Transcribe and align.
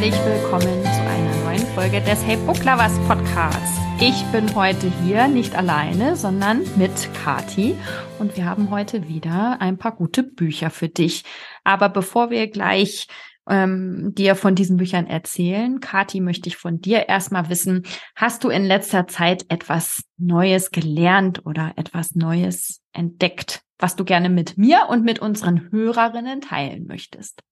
herzlich 0.00 0.14
willkommen 0.24 0.82
zu 0.82 1.00
einer 1.02 1.44
neuen 1.44 1.66
Folge 1.74 2.00
des 2.00 2.24
Hey 2.24 2.36
Book 2.46 2.64
Lovers 2.64 2.98
Podcasts. 3.06 3.78
Ich 4.00 4.24
bin 4.32 4.54
heute 4.54 4.90
hier 5.04 5.28
nicht 5.28 5.54
alleine, 5.54 6.16
sondern 6.16 6.62
mit 6.76 6.90
Kati 7.22 7.76
und 8.18 8.34
wir 8.34 8.46
haben 8.46 8.70
heute 8.70 9.08
wieder 9.08 9.58
ein 9.60 9.76
paar 9.76 9.92
gute 9.92 10.22
Bücher 10.22 10.70
für 10.70 10.88
dich. 10.88 11.24
Aber 11.70 11.88
bevor 11.88 12.30
wir 12.30 12.48
gleich 12.48 13.06
ähm, 13.48 14.12
dir 14.16 14.34
von 14.34 14.56
diesen 14.56 14.76
Büchern 14.76 15.06
erzählen, 15.06 15.78
Kati, 15.78 16.20
möchte 16.20 16.48
ich 16.48 16.56
von 16.56 16.80
dir 16.80 17.08
erstmal 17.08 17.48
wissen, 17.48 17.84
hast 18.16 18.42
du 18.42 18.48
in 18.48 18.64
letzter 18.64 19.06
Zeit 19.06 19.44
etwas 19.48 20.02
Neues 20.18 20.72
gelernt 20.72 21.46
oder 21.46 21.74
etwas 21.76 22.16
Neues 22.16 22.82
entdeckt, 22.92 23.62
was 23.78 23.94
du 23.94 24.04
gerne 24.04 24.30
mit 24.30 24.58
mir 24.58 24.88
und 24.88 25.04
mit 25.04 25.20
unseren 25.20 25.70
Hörerinnen 25.70 26.40
teilen 26.40 26.88
möchtest? 26.88 27.44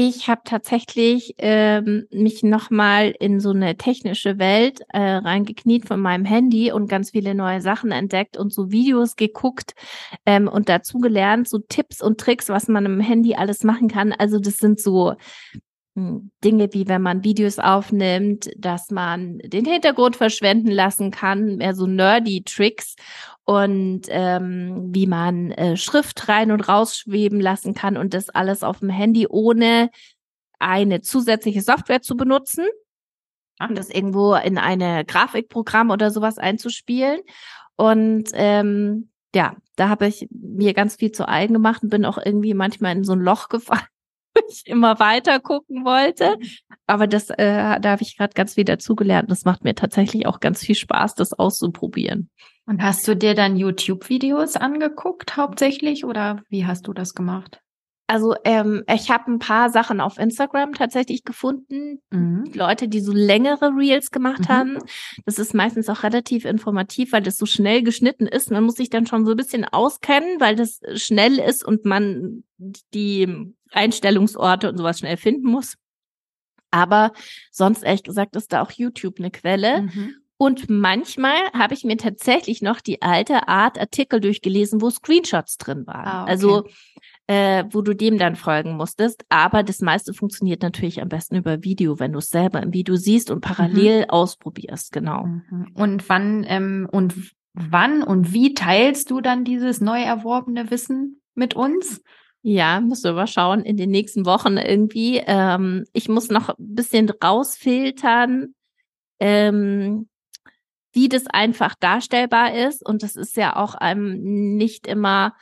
Ich 0.00 0.28
habe 0.28 0.42
tatsächlich 0.44 1.34
ähm, 1.38 2.06
mich 2.12 2.44
nochmal 2.44 3.12
in 3.18 3.40
so 3.40 3.50
eine 3.50 3.76
technische 3.76 4.38
Welt 4.38 4.80
äh, 4.90 5.00
reingekniet 5.00 5.88
von 5.88 5.98
meinem 5.98 6.24
Handy 6.24 6.70
und 6.70 6.88
ganz 6.88 7.10
viele 7.10 7.34
neue 7.34 7.60
Sachen 7.60 7.90
entdeckt 7.90 8.36
und 8.36 8.52
so 8.52 8.70
Videos 8.70 9.16
geguckt 9.16 9.74
ähm, 10.24 10.46
und 10.46 10.68
dazu 10.68 10.98
gelernt, 10.98 11.48
so 11.48 11.58
Tipps 11.58 12.00
und 12.00 12.20
Tricks, 12.20 12.48
was 12.48 12.68
man 12.68 12.86
im 12.86 13.00
Handy 13.00 13.34
alles 13.34 13.64
machen 13.64 13.88
kann. 13.88 14.12
Also 14.12 14.38
das 14.38 14.58
sind 14.58 14.80
so 14.80 15.16
Dinge 16.44 16.68
wie 16.72 16.88
wenn 16.88 17.02
man 17.02 17.24
Videos 17.24 17.58
aufnimmt, 17.58 18.50
dass 18.56 18.90
man 18.90 19.38
den 19.38 19.64
Hintergrund 19.64 20.16
verschwenden 20.16 20.70
lassen 20.70 21.10
kann, 21.10 21.56
mehr 21.56 21.74
so 21.74 21.86
nerdy 21.86 22.42
Tricks 22.44 22.96
und 23.44 24.02
ähm, 24.08 24.88
wie 24.94 25.06
man 25.06 25.52
äh, 25.52 25.76
Schrift 25.76 26.28
rein 26.28 26.50
und 26.50 26.68
rausschweben 26.68 27.40
lassen 27.40 27.74
kann 27.74 27.96
und 27.96 28.14
das 28.14 28.28
alles 28.28 28.62
auf 28.62 28.80
dem 28.80 28.90
Handy 28.90 29.26
ohne 29.28 29.90
eine 30.58 31.00
zusätzliche 31.00 31.62
Software 31.62 32.02
zu 32.02 32.16
benutzen 32.16 32.66
und 33.60 33.76
das 33.76 33.90
irgendwo 33.90 34.34
in 34.34 34.58
eine 34.58 35.04
Grafikprogramm 35.04 35.90
oder 35.90 36.10
sowas 36.10 36.38
einzuspielen. 36.38 37.20
Und 37.76 38.30
ähm, 38.34 39.10
ja, 39.34 39.56
da 39.76 39.88
habe 39.88 40.06
ich 40.06 40.28
mir 40.30 40.74
ganz 40.74 40.96
viel 40.96 41.12
zu 41.12 41.28
eigen 41.28 41.54
gemacht 41.54 41.82
und 41.82 41.90
bin 41.90 42.04
auch 42.04 42.18
irgendwie 42.24 42.54
manchmal 42.54 42.96
in 42.96 43.04
so 43.04 43.12
ein 43.12 43.20
Loch 43.20 43.48
gefallen 43.48 43.86
ich 44.48 44.66
immer 44.66 44.98
weiter 44.98 45.40
gucken 45.40 45.84
wollte. 45.84 46.36
Aber 46.86 47.06
das, 47.06 47.30
äh, 47.30 47.80
da 47.80 47.90
habe 47.90 48.02
ich 48.02 48.16
gerade 48.16 48.34
ganz 48.34 48.54
viel 48.54 48.64
dazugelernt. 48.64 49.30
Das 49.30 49.44
macht 49.44 49.64
mir 49.64 49.74
tatsächlich 49.74 50.26
auch 50.26 50.40
ganz 50.40 50.60
viel 50.60 50.74
Spaß, 50.74 51.14
das 51.14 51.32
auszuprobieren. 51.32 52.30
Und 52.66 52.82
hast 52.82 53.06
du 53.08 53.16
dir 53.16 53.34
dann 53.34 53.56
YouTube-Videos 53.56 54.56
angeguckt 54.56 55.36
hauptsächlich 55.36 56.04
oder 56.04 56.42
wie 56.50 56.66
hast 56.66 56.86
du 56.86 56.92
das 56.92 57.14
gemacht? 57.14 57.60
Also 58.10 58.34
ähm, 58.44 58.84
ich 58.90 59.10
habe 59.10 59.30
ein 59.30 59.38
paar 59.38 59.68
Sachen 59.68 60.00
auf 60.00 60.18
Instagram 60.18 60.72
tatsächlich 60.72 61.24
gefunden. 61.24 62.00
Mhm. 62.10 62.50
Leute, 62.54 62.88
die 62.88 63.00
so 63.00 63.12
längere 63.12 63.76
Reels 63.76 64.10
gemacht 64.10 64.40
mhm. 64.40 64.48
haben. 64.48 64.78
Das 65.26 65.38
ist 65.38 65.52
meistens 65.52 65.90
auch 65.90 66.02
relativ 66.02 66.46
informativ, 66.46 67.12
weil 67.12 67.20
das 67.20 67.36
so 67.36 67.44
schnell 67.44 67.82
geschnitten 67.82 68.26
ist. 68.26 68.50
Man 68.50 68.64
muss 68.64 68.76
sich 68.76 68.88
dann 68.88 69.06
schon 69.06 69.26
so 69.26 69.32
ein 69.32 69.36
bisschen 69.36 69.66
auskennen, 69.66 70.40
weil 70.40 70.56
das 70.56 70.80
schnell 70.94 71.38
ist 71.38 71.62
und 71.62 71.84
man 71.84 72.44
die 72.94 73.54
Einstellungsorte 73.72 74.68
und 74.68 74.76
sowas 74.76 74.98
schnell 74.98 75.16
finden 75.16 75.50
muss. 75.50 75.76
Aber 76.70 77.12
sonst 77.50 77.82
ehrlich 77.82 78.02
gesagt 78.02 78.36
ist 78.36 78.52
da 78.52 78.62
auch 78.62 78.70
YouTube 78.70 79.18
eine 79.18 79.30
Quelle. 79.30 79.82
Mhm. 79.82 80.14
Und 80.36 80.70
manchmal 80.70 81.36
habe 81.52 81.74
ich 81.74 81.82
mir 81.82 81.96
tatsächlich 81.96 82.62
noch 82.62 82.80
die 82.80 83.02
alte 83.02 83.48
Art 83.48 83.78
Artikel 83.78 84.20
durchgelesen, 84.20 84.80
wo 84.80 84.88
Screenshots 84.88 85.56
drin 85.56 85.86
waren. 85.86 86.06
Ah, 86.06 86.22
okay. 86.22 86.30
Also 86.30 86.64
äh, 87.28 87.64
wo 87.70 87.82
du 87.82 87.94
dem 87.94 88.18
dann 88.18 88.36
folgen 88.36 88.76
musstest. 88.76 89.24
Aber 89.28 89.62
das 89.62 89.80
meiste 89.80 90.14
funktioniert 90.14 90.62
natürlich 90.62 91.00
am 91.00 91.08
besten 91.08 91.36
über 91.36 91.62
Video, 91.62 91.98
wenn 92.00 92.12
du 92.12 92.18
es 92.18 92.30
selber 92.30 92.62
im 92.62 92.72
Video 92.72 92.96
siehst 92.96 93.30
und 93.30 93.40
parallel 93.40 94.02
mhm. 94.02 94.10
ausprobierst, 94.10 94.92
genau. 94.92 95.26
Mhm. 95.26 95.70
Und 95.74 96.08
wann 96.08 96.44
ähm, 96.48 96.88
und 96.90 97.14
wann 97.52 98.02
und 98.02 98.32
wie 98.32 98.54
teilst 98.54 99.10
du 99.10 99.20
dann 99.20 99.44
dieses 99.44 99.80
neu 99.80 100.00
erworbene 100.00 100.70
Wissen 100.70 101.20
mit 101.34 101.54
uns? 101.54 102.02
Ja, 102.50 102.80
musst 102.80 103.04
du 103.04 103.10
aber 103.10 103.26
schauen 103.26 103.60
in 103.60 103.76
den 103.76 103.90
nächsten 103.90 104.24
Wochen 104.24 104.56
irgendwie. 104.56 105.18
Ähm, 105.26 105.84
ich 105.92 106.08
muss 106.08 106.30
noch 106.30 106.48
ein 106.48 106.54
bisschen 106.56 107.10
rausfiltern, 107.10 108.54
ähm, 109.20 110.08
wie 110.94 111.10
das 111.10 111.26
einfach 111.26 111.74
darstellbar 111.78 112.54
ist. 112.54 112.82
Und 112.82 113.02
das 113.02 113.16
ist 113.16 113.36
ja 113.36 113.54
auch 113.56 113.74
einem 113.74 114.56
nicht 114.56 114.86
immer 114.86 115.34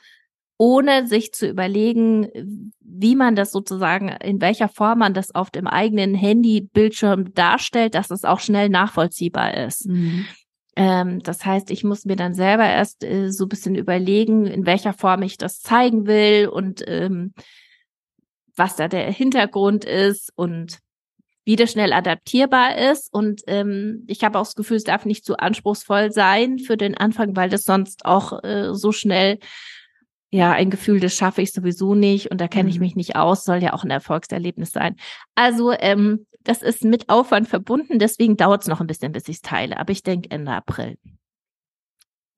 ohne 0.58 1.06
sich 1.06 1.32
zu 1.32 1.46
überlegen, 1.46 2.72
wie 2.80 3.14
man 3.14 3.36
das 3.36 3.52
sozusagen, 3.52 4.08
in 4.08 4.40
welcher 4.40 4.68
Form 4.68 4.98
man 4.98 5.14
das 5.14 5.32
auf 5.32 5.50
dem 5.50 5.68
eigenen 5.68 6.12
Handybildschirm 6.16 7.34
darstellt, 7.34 7.94
dass 7.94 8.10
es 8.10 8.24
auch 8.24 8.40
schnell 8.40 8.68
nachvollziehbar 8.68 9.54
ist. 9.54 9.86
Mhm. 9.86 10.26
Ähm, 10.76 11.22
das 11.22 11.44
heißt, 11.44 11.70
ich 11.70 11.84
muss 11.84 12.04
mir 12.04 12.16
dann 12.16 12.34
selber 12.34 12.66
erst 12.66 13.02
äh, 13.02 13.30
so 13.30 13.46
ein 13.46 13.48
bisschen 13.48 13.74
überlegen, 13.74 14.46
in 14.46 14.66
welcher 14.66 14.92
Form 14.92 15.22
ich 15.22 15.38
das 15.38 15.60
zeigen 15.60 16.06
will 16.06 16.48
und 16.48 16.84
ähm, 16.86 17.32
was 18.54 18.76
da 18.76 18.86
der 18.86 19.10
Hintergrund 19.10 19.84
ist 19.84 20.30
und 20.36 20.78
wie 21.46 21.56
das 21.56 21.72
schnell 21.72 21.92
adaptierbar 21.92 22.76
ist. 22.76 23.12
Und 23.12 23.42
ähm, 23.46 24.04
ich 24.06 24.22
habe 24.24 24.38
auch 24.38 24.44
das 24.44 24.54
Gefühl, 24.54 24.76
es 24.76 24.84
darf 24.84 25.06
nicht 25.06 25.24
zu 25.24 25.38
anspruchsvoll 25.38 26.12
sein 26.12 26.58
für 26.58 26.76
den 26.76 26.96
Anfang, 26.96 27.36
weil 27.36 27.48
das 27.48 27.64
sonst 27.64 28.04
auch 28.04 28.42
äh, 28.44 28.74
so 28.74 28.92
schnell 28.92 29.38
ja, 30.30 30.52
ein 30.52 30.70
Gefühl, 30.70 31.00
das 31.00 31.14
schaffe 31.14 31.40
ich 31.40 31.52
sowieso 31.52 31.94
nicht 31.94 32.30
und 32.30 32.40
da 32.40 32.48
kenne 32.48 32.68
ich 32.68 32.76
mhm. 32.76 32.82
mich 32.82 32.96
nicht 32.96 33.16
aus, 33.16 33.44
soll 33.44 33.62
ja 33.62 33.72
auch 33.72 33.84
ein 33.84 33.90
Erfolgserlebnis 33.90 34.72
sein. 34.72 34.96
Also 35.34 35.72
ähm, 35.72 36.26
das 36.48 36.62
ist 36.62 36.84
mit 36.84 37.08
Aufwand 37.08 37.48
verbunden, 37.48 37.98
deswegen 37.98 38.36
dauert 38.36 38.62
es 38.62 38.68
noch 38.68 38.80
ein 38.80 38.86
bisschen, 38.86 39.12
bis 39.12 39.28
ich 39.28 39.36
es 39.36 39.42
teile, 39.42 39.78
aber 39.78 39.92
ich 39.92 40.02
denke 40.02 40.30
Ende 40.30 40.52
April. 40.52 40.96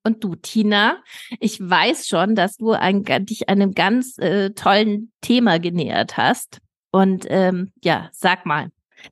Und 0.03 0.23
du, 0.23 0.35
Tina, 0.35 1.03
ich 1.39 1.59
weiß 1.59 2.07
schon, 2.07 2.35
dass 2.35 2.57
du 2.57 2.71
ein, 2.71 3.03
dich 3.25 3.49
einem 3.49 3.73
ganz 3.73 4.17
äh, 4.17 4.51
tollen 4.51 5.11
Thema 5.21 5.59
genähert 5.59 6.17
hast. 6.17 6.59
Und 6.91 7.25
ähm, 7.29 7.71
ja, 7.83 8.09
sag 8.13 8.45
mal. 8.45 8.71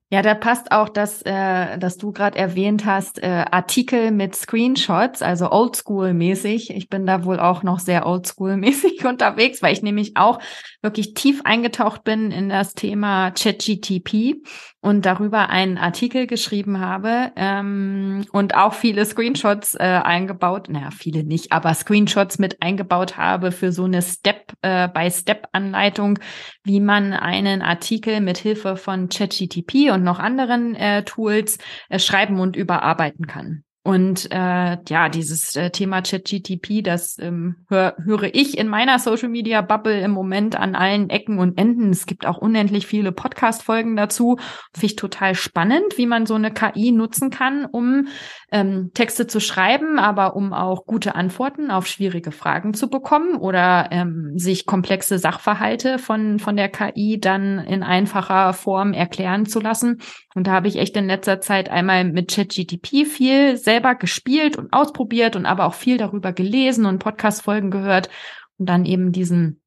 Ja, 0.09 0.21
da 0.21 0.35
passt 0.35 0.71
auch 0.71 0.87
das, 0.87 1.21
äh, 1.23 1.77
dass 1.77 1.97
du 1.97 2.13
gerade 2.13 2.37
erwähnt 2.37 2.85
hast, 2.85 3.21
äh, 3.21 3.43
Artikel 3.51 4.11
mit 4.11 4.37
Screenshots, 4.37 5.21
also 5.21 5.51
Oldschool-mäßig. 5.51 6.69
Ich 6.69 6.87
bin 6.87 7.05
da 7.05 7.25
wohl 7.25 7.41
auch 7.41 7.61
noch 7.61 7.79
sehr 7.79 8.05
Oldschool-mäßig 8.05 9.05
unterwegs, 9.09 9.61
weil 9.61 9.73
ich 9.73 9.81
nämlich 9.81 10.15
auch 10.15 10.39
wirklich 10.81 11.13
tief 11.13 11.41
eingetaucht 11.43 12.05
bin 12.05 12.31
in 12.31 12.47
das 12.47 12.73
Thema 12.73 13.31
ChatGTP 13.31 14.35
und 14.79 15.05
darüber 15.05 15.49
einen 15.49 15.77
Artikel 15.77 16.25
geschrieben 16.27 16.79
habe 16.79 17.33
ähm, 17.35 18.25
und 18.31 18.55
auch 18.55 18.73
viele 18.73 19.05
Screenshots 19.05 19.75
äh, 19.75 19.79
eingebaut, 19.79 20.69
naja, 20.69 20.91
viele 20.91 21.25
nicht, 21.25 21.51
aber 21.51 21.73
Screenshots 21.73 22.39
mit 22.39 22.61
eingebaut 22.61 23.17
habe 23.17 23.51
für 23.51 23.73
so 23.73 23.83
eine 23.83 24.01
Step-by-Step-Anleitung, 24.01 26.19
wie 26.63 26.79
man 26.79 27.11
einen 27.11 27.61
Artikel 27.61 28.21
mit 28.21 28.37
Hilfe 28.37 28.77
von 28.77 29.09
ChatGTP 29.09 29.91
und 29.97 30.03
noch 30.03 30.19
anderen 30.19 30.75
äh, 30.75 31.03
Tools 31.03 31.57
äh, 31.89 31.99
schreiben 31.99 32.39
und 32.39 32.55
überarbeiten 32.55 33.27
kann. 33.27 33.63
Und 33.87 34.27
äh, 34.31 34.77
ja, 34.89 35.07
dieses 35.07 35.55
äh, 35.55 35.69
Thema 35.69 36.01
ChatGTP, 36.01 36.83
das 36.83 37.17
ähm, 37.19 37.55
hör, 37.69 37.95
höre 38.03 38.35
ich 38.35 38.57
in 38.57 38.67
meiner 38.67 38.99
Social 38.99 39.29
Media 39.29 39.61
Bubble 39.61 40.01
im 40.01 40.11
Moment 40.11 40.59
an 40.59 40.75
allen 40.75 41.09
Ecken 41.09 41.39
und 41.39 41.57
Enden. 41.57 41.91
Es 41.91 42.05
gibt 42.05 42.25
auch 42.25 42.37
unendlich 42.37 42.85
viele 42.85 43.13
Podcast-Folgen 43.13 43.95
dazu. 43.95 44.39
Finde 44.73 44.87
ich 44.87 44.97
total 44.97 45.35
spannend, 45.35 45.97
wie 45.97 46.05
man 46.05 46.25
so 46.25 46.33
eine 46.33 46.51
KI 46.51 46.91
nutzen 46.91 47.29
kann, 47.29 47.63
um 47.63 48.09
ähm, 48.51 48.91
Texte 48.93 49.25
zu 49.25 49.39
schreiben, 49.39 49.99
aber 49.99 50.35
um 50.35 50.51
auch 50.51 50.85
gute 50.85 51.15
Antworten 51.15 51.71
auf 51.71 51.87
schwierige 51.87 52.31
Fragen 52.31 52.73
zu 52.73 52.89
bekommen 52.89 53.37
oder 53.37 53.87
ähm, 53.91 54.33
sich 54.35 54.65
komplexe 54.65 55.17
Sachverhalte 55.17 55.97
von, 55.97 56.39
von 56.39 56.57
der 56.57 56.67
KI 56.67 57.21
dann 57.21 57.59
in 57.59 57.83
einfacher 57.83 58.51
Form 58.51 58.91
erklären 58.91 59.45
zu 59.45 59.61
lassen. 59.61 60.01
Und 60.35 60.45
da 60.45 60.51
habe 60.51 60.67
ich 60.67 60.75
echt 60.75 60.95
in 60.97 61.07
letzter 61.07 61.39
Zeit 61.39 61.69
einmal 61.69 62.03
mit 62.03 62.29
ChatGTP 62.31 63.05
viel 63.05 63.55
sehr 63.55 63.76
selber 63.77 63.93
gespielt 63.93 64.57
und 64.57 64.73
ausprobiert 64.73 65.35
und 65.35 65.45
aber 65.45 65.65
auch 65.65 65.75
viel 65.75 65.97
darüber 65.97 66.33
gelesen 66.33 66.85
und 66.87 66.97
Podcast-Folgen 66.97 67.69
gehört 67.69 68.09
und 68.57 68.67
dann 68.67 68.85
eben 68.85 69.11
diesen, 69.11 69.61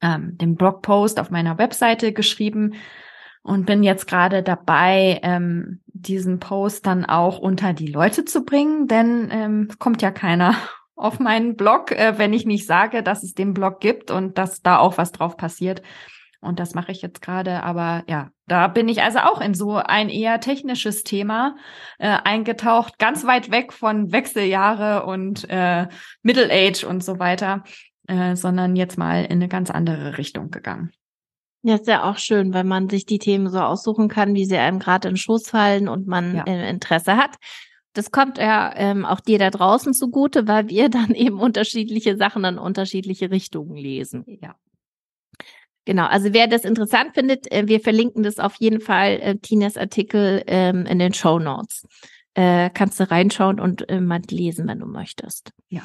ähm, 0.00 0.38
den 0.38 0.56
Blogpost 0.56 1.20
auf 1.20 1.30
meiner 1.30 1.58
Webseite 1.58 2.14
geschrieben 2.14 2.74
und 3.42 3.66
bin 3.66 3.82
jetzt 3.82 4.06
gerade 4.06 4.42
dabei, 4.42 5.20
ähm, 5.22 5.82
diesen 5.86 6.40
Post 6.40 6.86
dann 6.86 7.04
auch 7.04 7.38
unter 7.38 7.74
die 7.74 7.88
Leute 7.88 8.24
zu 8.24 8.46
bringen, 8.46 8.88
denn 8.88 9.28
ähm, 9.30 9.68
kommt 9.78 10.00
ja 10.00 10.10
keiner 10.10 10.54
auf 10.96 11.20
meinen 11.20 11.54
Blog, 11.54 11.92
äh, 11.92 12.14
wenn 12.16 12.32
ich 12.32 12.46
nicht 12.46 12.66
sage, 12.66 13.02
dass 13.02 13.22
es 13.22 13.34
den 13.34 13.52
Blog 13.52 13.80
gibt 13.80 14.10
und 14.10 14.38
dass 14.38 14.62
da 14.62 14.78
auch 14.78 14.96
was 14.96 15.12
drauf 15.12 15.36
passiert. 15.36 15.82
Und 16.40 16.60
das 16.60 16.74
mache 16.74 16.92
ich 16.92 17.02
jetzt 17.02 17.20
gerade. 17.20 17.62
Aber 17.62 18.04
ja, 18.06 18.30
da 18.46 18.68
bin 18.68 18.88
ich 18.88 19.02
also 19.02 19.20
auch 19.20 19.40
in 19.40 19.54
so 19.54 19.74
ein 19.76 20.08
eher 20.08 20.40
technisches 20.40 21.02
Thema 21.02 21.56
äh, 21.98 22.08
eingetaucht, 22.08 22.98
ganz 22.98 23.24
weit 23.24 23.50
weg 23.50 23.72
von 23.72 24.12
Wechseljahre 24.12 25.06
und 25.06 25.48
äh, 25.48 25.88
Middle 26.22 26.50
Age 26.50 26.84
und 26.84 27.02
so 27.02 27.18
weiter, 27.18 27.64
äh, 28.06 28.36
sondern 28.36 28.76
jetzt 28.76 28.98
mal 28.98 29.24
in 29.24 29.32
eine 29.32 29.48
ganz 29.48 29.70
andere 29.70 30.18
Richtung 30.18 30.50
gegangen. 30.50 30.92
Ja, 31.62 31.76
ist 31.76 31.86
ja 31.86 32.04
auch 32.04 32.18
schön, 32.18 32.52
wenn 32.52 32.68
man 32.68 32.90
sich 32.90 33.06
die 33.06 33.18
Themen 33.18 33.48
so 33.48 33.58
aussuchen 33.58 34.08
kann, 34.08 34.34
wie 34.34 34.44
sie 34.44 34.58
einem 34.58 34.78
gerade 34.78 35.08
in 35.08 35.14
den 35.14 35.18
Schoß 35.18 35.48
fallen 35.48 35.88
und 35.88 36.06
man 36.06 36.36
ja. 36.36 36.44
Äh, 36.44 36.68
Interesse 36.68 37.16
hat. 37.16 37.36
Das 37.94 38.10
kommt 38.10 38.36
ja 38.36 38.74
ähm, 38.76 39.06
auch 39.06 39.20
dir 39.20 39.38
da 39.38 39.48
draußen 39.48 39.94
zugute, 39.94 40.46
weil 40.46 40.68
wir 40.68 40.88
dann 40.90 41.12
eben 41.14 41.40
unterschiedliche 41.40 42.18
Sachen 42.18 42.44
in 42.44 42.58
unterschiedliche 42.58 43.30
Richtungen 43.30 43.76
lesen. 43.76 44.24
Ja. 44.26 44.56
Genau, 45.84 46.06
also 46.06 46.32
wer 46.32 46.46
das 46.46 46.64
interessant 46.64 47.14
findet, 47.14 47.50
äh, 47.52 47.64
wir 47.66 47.80
verlinken 47.80 48.22
das 48.22 48.38
auf 48.38 48.56
jeden 48.58 48.80
Fall, 48.80 49.20
äh, 49.20 49.36
Tinas 49.36 49.76
Artikel 49.76 50.42
ähm, 50.46 50.86
in 50.86 50.98
den 50.98 51.12
Show 51.12 51.38
Notes. 51.38 51.86
Äh, 52.34 52.70
kannst 52.70 52.98
du 52.98 53.08
reinschauen 53.10 53.60
und 53.60 53.86
mal 54.00 54.20
lesen, 54.28 54.66
wenn 54.66 54.80
du 54.80 54.86
möchtest. 54.86 55.52
Ja. 55.68 55.82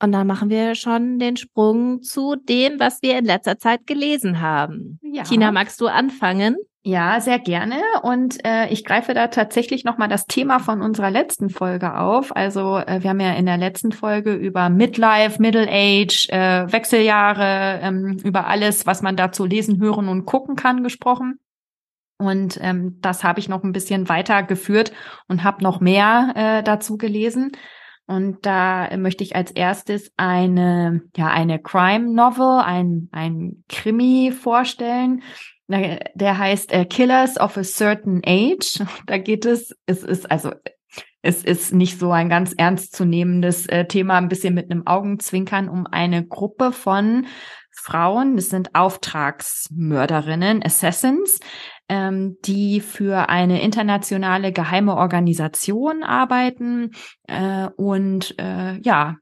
Und 0.00 0.12
dann 0.12 0.26
machen 0.26 0.50
wir 0.50 0.74
schon 0.74 1.18
den 1.18 1.36
Sprung 1.36 2.02
zu 2.02 2.36
dem, 2.36 2.78
was 2.78 3.02
wir 3.02 3.18
in 3.18 3.24
letzter 3.24 3.58
Zeit 3.58 3.86
gelesen 3.86 4.40
haben. 4.40 5.00
Ja. 5.02 5.24
Tina, 5.24 5.50
magst 5.50 5.80
du 5.80 5.86
anfangen? 5.86 6.56
Ja, 6.86 7.18
sehr 7.22 7.38
gerne. 7.38 7.80
Und 8.02 8.44
äh, 8.44 8.68
ich 8.68 8.84
greife 8.84 9.14
da 9.14 9.28
tatsächlich 9.28 9.84
nochmal 9.84 10.08
das 10.08 10.26
Thema 10.26 10.58
von 10.58 10.82
unserer 10.82 11.10
letzten 11.10 11.48
Folge 11.48 11.98
auf. 11.98 12.36
Also 12.36 12.76
äh, 12.76 13.02
wir 13.02 13.08
haben 13.08 13.20
ja 13.20 13.32
in 13.32 13.46
der 13.46 13.56
letzten 13.56 13.90
Folge 13.90 14.34
über 14.34 14.68
Midlife, 14.68 15.40
Middle 15.40 15.66
Age, 15.66 16.28
äh, 16.28 16.70
Wechseljahre, 16.70 17.80
ähm, 17.82 18.18
über 18.22 18.46
alles, 18.48 18.86
was 18.86 19.00
man 19.00 19.16
dazu 19.16 19.46
lesen, 19.46 19.80
hören 19.80 20.08
und 20.08 20.26
gucken 20.26 20.56
kann, 20.56 20.82
gesprochen. 20.82 21.40
Und 22.18 22.58
ähm, 22.60 22.98
das 23.00 23.24
habe 23.24 23.40
ich 23.40 23.48
noch 23.48 23.64
ein 23.64 23.72
bisschen 23.72 24.10
weitergeführt 24.10 24.92
und 25.26 25.42
habe 25.42 25.62
noch 25.62 25.80
mehr 25.80 26.32
äh, 26.36 26.62
dazu 26.62 26.98
gelesen. 26.98 27.52
Und 28.06 28.44
da 28.44 28.94
möchte 28.98 29.24
ich 29.24 29.34
als 29.34 29.50
erstes 29.52 30.12
eine, 30.18 31.00
ja, 31.16 31.28
eine 31.28 31.58
Crime 31.58 32.12
Novel, 32.12 32.60
ein, 32.62 33.08
ein 33.10 33.64
Krimi 33.70 34.32
vorstellen. 34.32 35.22
Der 35.68 36.38
heißt 36.38 36.72
äh, 36.72 36.84
Killers 36.84 37.40
of 37.40 37.56
a 37.56 37.62
Certain 37.62 38.20
Age. 38.24 38.84
Da 39.06 39.18
geht 39.18 39.46
es, 39.46 39.74
es 39.86 40.02
ist 40.02 40.30
also, 40.30 40.52
es 41.22 41.42
ist 41.42 41.72
nicht 41.72 41.98
so 41.98 42.12
ein 42.12 42.28
ganz 42.28 42.52
ernstzunehmendes 42.52 43.66
äh, 43.66 43.86
Thema, 43.86 44.18
ein 44.18 44.28
bisschen 44.28 44.54
mit 44.54 44.70
einem 44.70 44.86
Augenzwinkern 44.86 45.68
um 45.68 45.86
eine 45.86 46.26
Gruppe 46.26 46.72
von 46.72 47.26
Frauen, 47.76 48.36
das 48.36 48.50
sind 48.50 48.74
Auftragsmörderinnen, 48.74 50.62
Assassins, 50.64 51.40
ähm, 51.88 52.36
die 52.44 52.80
für 52.80 53.28
eine 53.28 53.62
internationale 53.62 54.52
geheime 54.52 54.96
Organisation 54.96 56.02
arbeiten 56.02 56.92
äh, 57.26 57.68
und 57.76 58.38
äh, 58.38 58.78
ja, 58.80 59.16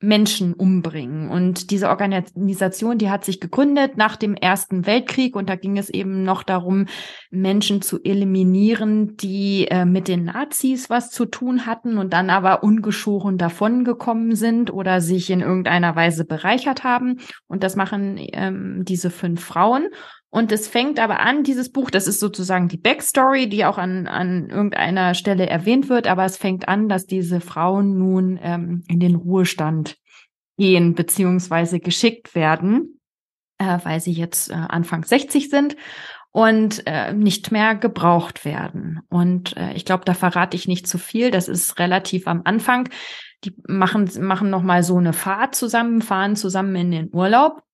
Menschen 0.00 0.54
umbringen. 0.54 1.28
Und 1.28 1.70
diese 1.70 1.90
Organisation, 1.90 2.96
die 2.96 3.10
hat 3.10 3.24
sich 3.24 3.38
gegründet 3.38 3.98
nach 3.98 4.16
dem 4.16 4.34
Ersten 4.34 4.86
Weltkrieg 4.86 5.36
und 5.36 5.50
da 5.50 5.56
ging 5.56 5.76
es 5.76 5.90
eben 5.90 6.22
noch 6.22 6.42
darum, 6.42 6.86
Menschen 7.30 7.82
zu 7.82 8.02
eliminieren, 8.02 9.16
die 9.18 9.68
äh, 9.68 9.84
mit 9.84 10.08
den 10.08 10.24
Nazis 10.24 10.88
was 10.88 11.10
zu 11.10 11.26
tun 11.26 11.66
hatten 11.66 11.98
und 11.98 12.14
dann 12.14 12.30
aber 12.30 12.62
ungeschoren 12.62 13.36
davongekommen 13.36 14.34
sind 14.34 14.72
oder 14.72 15.02
sich 15.02 15.28
in 15.30 15.40
irgendeiner 15.40 15.94
Weise 15.94 16.24
bereichert 16.24 16.82
haben. 16.82 17.20
Und 17.46 17.62
das 17.62 17.76
machen 17.76 18.16
ähm, 18.18 18.84
diese 18.84 19.10
fünf 19.10 19.44
Frauen. 19.44 19.88
Und 20.30 20.52
es 20.52 20.68
fängt 20.68 21.00
aber 21.00 21.20
an, 21.20 21.42
dieses 21.42 21.72
Buch, 21.72 21.90
das 21.90 22.06
ist 22.06 22.20
sozusagen 22.20 22.68
die 22.68 22.76
Backstory, 22.76 23.48
die 23.48 23.64
auch 23.64 23.78
an, 23.78 24.06
an 24.06 24.48
irgendeiner 24.48 25.14
Stelle 25.14 25.48
erwähnt 25.48 25.88
wird, 25.88 26.06
aber 26.06 26.24
es 26.24 26.36
fängt 26.36 26.68
an, 26.68 26.88
dass 26.88 27.06
diese 27.06 27.40
Frauen 27.40 27.98
nun 27.98 28.38
ähm, 28.40 28.84
in 28.86 29.00
den 29.00 29.16
Ruhestand 29.16 29.96
gehen 30.56 30.94
beziehungsweise 30.94 31.80
geschickt 31.80 32.36
werden, 32.36 33.00
äh, 33.58 33.78
weil 33.82 34.00
sie 34.00 34.12
jetzt 34.12 34.50
äh, 34.50 34.54
Anfang 34.54 35.04
60 35.04 35.50
sind 35.50 35.76
und 36.30 36.86
äh, 36.86 37.12
nicht 37.12 37.50
mehr 37.50 37.74
gebraucht 37.74 38.44
werden. 38.44 39.00
Und 39.08 39.56
äh, 39.56 39.72
ich 39.72 39.84
glaube, 39.84 40.04
da 40.04 40.14
verrate 40.14 40.56
ich 40.56 40.68
nicht 40.68 40.86
zu 40.86 40.98
viel. 40.98 41.32
Das 41.32 41.48
ist 41.48 41.80
relativ 41.80 42.28
am 42.28 42.42
Anfang. 42.44 42.88
Die 43.42 43.52
machen 43.66 44.08
machen 44.20 44.48
noch 44.48 44.62
mal 44.62 44.84
so 44.84 44.96
eine 44.96 45.12
Fahrt 45.12 45.56
zusammen, 45.56 46.02
fahren 46.02 46.36
zusammen 46.36 46.76
in 46.76 46.90
den 46.92 47.10
Urlaub 47.12 47.64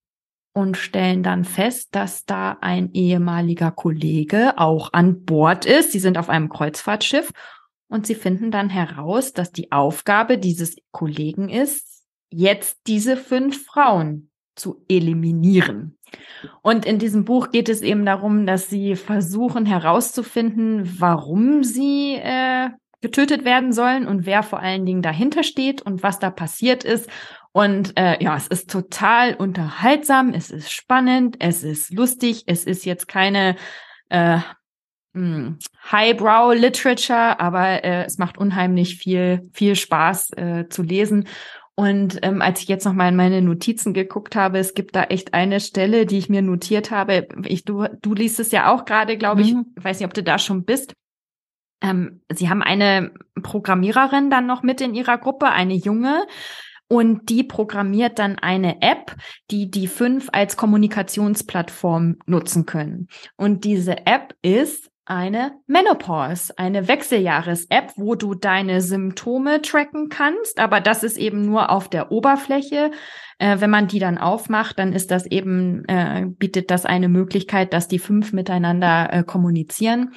und 0.56 0.79
stellen 0.79 1.23
dann 1.23 1.44
fest, 1.44 1.94
dass 1.94 2.25
da 2.25 2.56
ein 2.62 2.94
ehemaliger 2.94 3.70
Kollege 3.70 4.55
auch 4.56 4.94
an 4.94 5.23
Bord 5.26 5.67
ist. 5.67 5.93
Sie 5.93 5.99
sind 5.99 6.17
auf 6.17 6.31
einem 6.31 6.49
Kreuzfahrtschiff 6.49 7.31
und 7.88 8.06
sie 8.06 8.14
finden 8.14 8.50
dann 8.50 8.70
heraus, 8.70 9.35
dass 9.35 9.53
die 9.53 9.70
Aufgabe 9.70 10.38
dieses 10.38 10.76
Kollegen 10.93 11.50
ist, 11.50 12.06
jetzt 12.31 12.79
diese 12.87 13.19
fünf 13.19 13.67
Frauen 13.67 14.31
zu 14.55 14.82
eliminieren. 14.88 15.99
Und 16.62 16.87
in 16.87 16.99
diesem 16.99 17.26
Buch 17.26 17.50
geht 17.50 17.69
es 17.69 17.82
eben 17.82 18.06
darum, 18.06 18.47
dass 18.47 18.70
sie 18.70 18.97
versuchen 18.97 19.67
herauszufinden, 19.67 20.99
warum 20.99 21.64
sie 21.64 22.14
äh, 22.14 22.70
getötet 23.02 23.44
werden 23.44 23.75
sollen 23.75 24.06
und 24.09 24.25
wer 24.25 24.43
vor 24.43 24.61
allen 24.61 24.87
Dingen 24.87 25.02
dahinter 25.02 25.43
steht 25.43 25.82
und 25.82 26.02
was 26.02 26.19
da 26.19 26.31
passiert 26.31 26.82
ist 26.82 27.11
und 27.56 27.97
äh, 27.97 28.23
ja, 28.23 28.37
es 28.37 28.49
ist 28.49 28.70
total 28.70 29.32
unterhaltsam, 29.32 30.35
es 30.35 30.50
ist 30.50 30.70
spannend, 30.70 31.37
es 31.38 31.62
ist 31.62 31.91
lustig, 31.91 32.43
es 32.44 32.64
ist 32.64 32.85
jetzt 32.85 33.08
keine 33.08 33.56
äh, 34.11 34.41
hm, 35.14 35.56
Highbrow 35.91 36.55
Literature, 36.55 37.41
aber 37.41 37.82
äh, 37.82 38.05
es 38.05 38.19
macht 38.19 38.37
unheimlich 38.37 38.99
viel 38.99 39.49
viel 39.55 39.75
Spaß 39.75 40.32
äh, 40.37 40.69
zu 40.69 40.82
lesen. 40.82 41.29
Und 41.75 42.19
ähm, 42.20 42.43
als 42.43 42.61
ich 42.61 42.69
jetzt 42.69 42.85
noch 42.85 42.93
mal 42.93 43.08
in 43.08 43.17
meine 43.17 43.41
Notizen 43.41 43.94
geguckt 43.94 44.37
habe, 44.37 44.59
es 44.59 44.75
gibt 44.75 44.94
da 44.94 45.05
echt 45.05 45.32
eine 45.32 45.59
Stelle, 45.61 46.05
die 46.05 46.19
ich 46.19 46.29
mir 46.29 46.43
notiert 46.43 46.91
habe. 46.91 47.26
Ich, 47.47 47.64
du, 47.64 47.87
du 48.02 48.12
liest 48.12 48.38
es 48.38 48.52
ja 48.52 48.70
auch 48.70 48.85
gerade, 48.85 49.17
glaube 49.17 49.41
ich. 49.41 49.55
Mhm. 49.55 49.73
Ich 49.79 49.82
weiß 49.82 49.99
nicht, 49.99 50.06
ob 50.06 50.12
du 50.12 50.23
da 50.23 50.38
schon 50.38 50.67
bist. 50.67 50.93
Ähm, 51.81 52.20
sie 52.31 52.50
haben 52.50 52.62
eine 52.62 53.12
Programmiererin 53.43 54.29
dann 54.29 54.47
noch 54.47 54.62
mit 54.62 54.82
in 54.82 54.94
ihrer 54.94 55.17
Gruppe, 55.17 55.49
eine 55.49 55.75
junge, 55.75 56.26
und 56.88 57.29
die 57.29 57.43
programmiert 57.43 58.19
dann 58.19 58.38
eine 58.38 58.81
App, 58.83 59.17
die 59.50 59.71
die 59.71 59.88
fünf 59.88 60.29
als 60.33 60.56
Kommunikationsplattform 60.56 62.17
nutzen 62.27 62.66
können. 62.66 63.09
Und 63.37 63.64
diese 63.64 64.07
App 64.07 64.35
ist 64.43 64.90
eine 65.07 65.52
Menopause, 65.69 66.52
eine 66.57 66.88
Wechseljahres-App, 66.88 67.93
wo 67.97 68.16
du 68.16 68.35
deine 68.35 68.81
Symptome 68.81 69.62
tracken 69.62 70.09
kannst, 70.09 70.59
aber 70.59 70.81
das 70.81 71.05
ist 71.05 71.16
eben 71.16 71.43
nur 71.43 71.71
auf 71.71 71.88
der 71.88 72.11
Oberfläche. 72.11 72.90
Äh, 73.38 73.61
wenn 73.61 73.71
man 73.71 73.87
die 73.87 74.00
dann 74.00 74.19
aufmacht, 74.19 74.78
dann 74.78 74.93
ist 74.93 75.12
das 75.12 75.25
eben, 75.26 75.85
äh, 75.87 76.26
bietet 76.26 76.73
das 76.73 76.87
eine 76.87 77.09
Möglichkeit, 77.09 77.73
dass 77.73 77.87
die 77.87 78.00
fünf 78.00 78.33
miteinander 78.33 79.12
äh, 79.12 79.23
kommunizieren. 79.23 80.12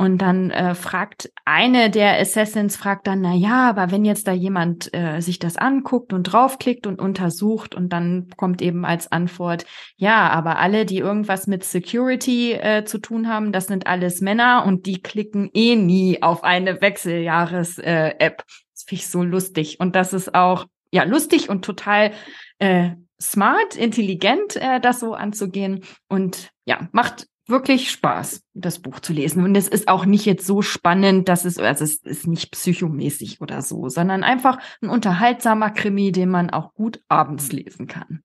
Und 0.00 0.18
dann 0.18 0.52
äh, 0.52 0.76
fragt 0.76 1.32
eine 1.44 1.90
der 1.90 2.20
Assassins 2.20 2.76
fragt 2.76 3.08
dann, 3.08 3.20
na 3.20 3.34
ja, 3.34 3.68
aber 3.68 3.90
wenn 3.90 4.04
jetzt 4.04 4.28
da 4.28 4.32
jemand 4.32 4.94
äh, 4.94 5.18
sich 5.20 5.40
das 5.40 5.56
anguckt 5.56 6.12
und 6.12 6.22
draufklickt 6.22 6.86
und 6.86 7.00
untersucht 7.00 7.74
und 7.74 7.92
dann 7.92 8.28
kommt 8.36 8.62
eben 8.62 8.84
als 8.84 9.10
Antwort, 9.10 9.66
ja, 9.96 10.28
aber 10.30 10.60
alle, 10.60 10.86
die 10.86 10.98
irgendwas 10.98 11.48
mit 11.48 11.64
Security 11.64 12.52
äh, 12.52 12.84
zu 12.84 12.98
tun 12.98 13.26
haben, 13.26 13.50
das 13.50 13.66
sind 13.66 13.88
alles 13.88 14.20
Männer 14.20 14.64
und 14.64 14.86
die 14.86 15.02
klicken 15.02 15.50
eh 15.52 15.74
nie 15.74 16.22
auf 16.22 16.44
eine 16.44 16.80
Wechseljahres-App. 16.80 18.40
Äh, 18.40 18.44
das 18.72 18.84
finde 18.84 19.02
ich 19.02 19.08
so 19.08 19.24
lustig. 19.24 19.80
Und 19.80 19.96
das 19.96 20.12
ist 20.12 20.32
auch, 20.32 20.66
ja, 20.92 21.02
lustig 21.02 21.48
und 21.48 21.64
total 21.64 22.12
äh, 22.60 22.90
smart, 23.20 23.74
intelligent, 23.74 24.54
äh, 24.54 24.78
das 24.78 25.00
so 25.00 25.14
anzugehen. 25.14 25.82
Und 26.08 26.50
ja, 26.66 26.88
macht 26.92 27.26
wirklich 27.48 27.90
Spaß, 27.90 28.42
das 28.54 28.80
Buch 28.80 29.00
zu 29.00 29.12
lesen. 29.12 29.42
Und 29.42 29.54
es 29.56 29.68
ist 29.68 29.88
auch 29.88 30.04
nicht 30.04 30.26
jetzt 30.26 30.46
so 30.46 30.62
spannend, 30.62 31.28
dass 31.28 31.44
es, 31.44 31.58
also 31.58 31.84
es 31.84 31.96
ist 31.96 32.26
nicht 32.26 32.50
psychomäßig 32.52 33.40
oder 33.40 33.62
so, 33.62 33.88
sondern 33.88 34.22
einfach 34.22 34.58
ein 34.82 34.90
unterhaltsamer 34.90 35.70
Krimi, 35.70 36.12
den 36.12 36.30
man 36.30 36.50
auch 36.50 36.74
gut 36.74 37.00
abends 37.08 37.52
lesen 37.52 37.86
kann. 37.86 38.22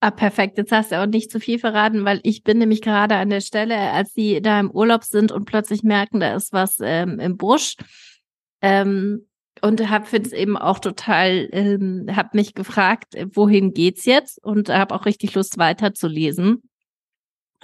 Ah, 0.00 0.10
perfekt. 0.10 0.58
Jetzt 0.58 0.70
hast 0.70 0.92
du 0.92 1.00
auch 1.00 1.06
nicht 1.06 1.30
zu 1.30 1.40
viel 1.40 1.58
verraten, 1.58 2.04
weil 2.04 2.20
ich 2.24 2.42
bin 2.42 2.58
nämlich 2.58 2.82
gerade 2.82 3.16
an 3.16 3.30
der 3.30 3.40
Stelle, 3.40 3.76
als 3.76 4.12
sie 4.12 4.42
da 4.42 4.60
im 4.60 4.70
Urlaub 4.70 5.02
sind 5.02 5.32
und 5.32 5.46
plötzlich 5.46 5.82
merken, 5.82 6.20
da 6.20 6.34
ist 6.34 6.52
was 6.52 6.76
ähm, 6.82 7.18
im 7.18 7.38
Busch. 7.38 7.76
Ähm, 8.60 9.26
und 9.62 9.88
habe 9.88 10.04
finde 10.04 10.28
es 10.28 10.34
eben 10.34 10.58
auch 10.58 10.78
total, 10.78 11.48
ähm, 11.52 12.06
habe 12.14 12.30
mich 12.34 12.54
gefragt, 12.54 13.14
wohin 13.32 13.72
geht's 13.72 14.04
jetzt? 14.04 14.44
Und 14.44 14.68
habe 14.68 14.94
auch 14.94 15.06
richtig 15.06 15.34
Lust 15.34 15.56
weiterzulesen. 15.56 16.62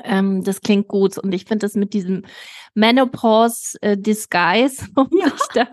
Ähm, 0.05 0.45
das 0.45 0.61
klingt 0.61 0.89
gut. 0.89 1.19
Und 1.19 1.33
ich 1.33 1.45
finde 1.45 1.65
das 1.67 1.75
mit 1.75 1.95
diesem 1.95 2.25
Menopause 2.75 3.79
äh, 3.81 3.97
Disguise, 3.97 4.87
um 4.97 5.09
ja. 5.13 5.33
da 5.55 5.67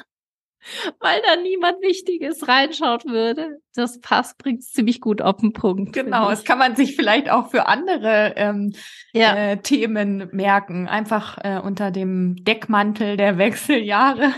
weil 1.00 1.22
da 1.22 1.42
niemand 1.42 1.82
Wichtiges 1.82 2.48
reinschaut 2.48 3.06
würde. 3.06 3.60
Das 3.76 4.00
passt, 4.02 4.38
bringt 4.38 4.60
es 4.60 4.72
ziemlich 4.72 5.02
gut 5.02 5.22
auf 5.22 5.38
den 5.38 5.54
Punkt. 5.54 5.94
Genau, 5.94 6.30
das 6.30 6.44
kann 6.44 6.58
man 6.58 6.76
sich 6.76 6.96
vielleicht 6.96 7.30
auch 7.30 7.50
für 7.50 7.68
andere 7.68 8.34
ähm, 8.36 8.74
ja. 9.14 9.36
äh, 9.36 9.58
Themen 9.58 10.30
merken. 10.32 10.88
Einfach 10.88 11.38
äh, 11.44 11.60
unter 11.60 11.92
dem 11.92 12.44
Deckmantel 12.44 13.18
der 13.18 13.38
Wechseljahre 13.38 14.34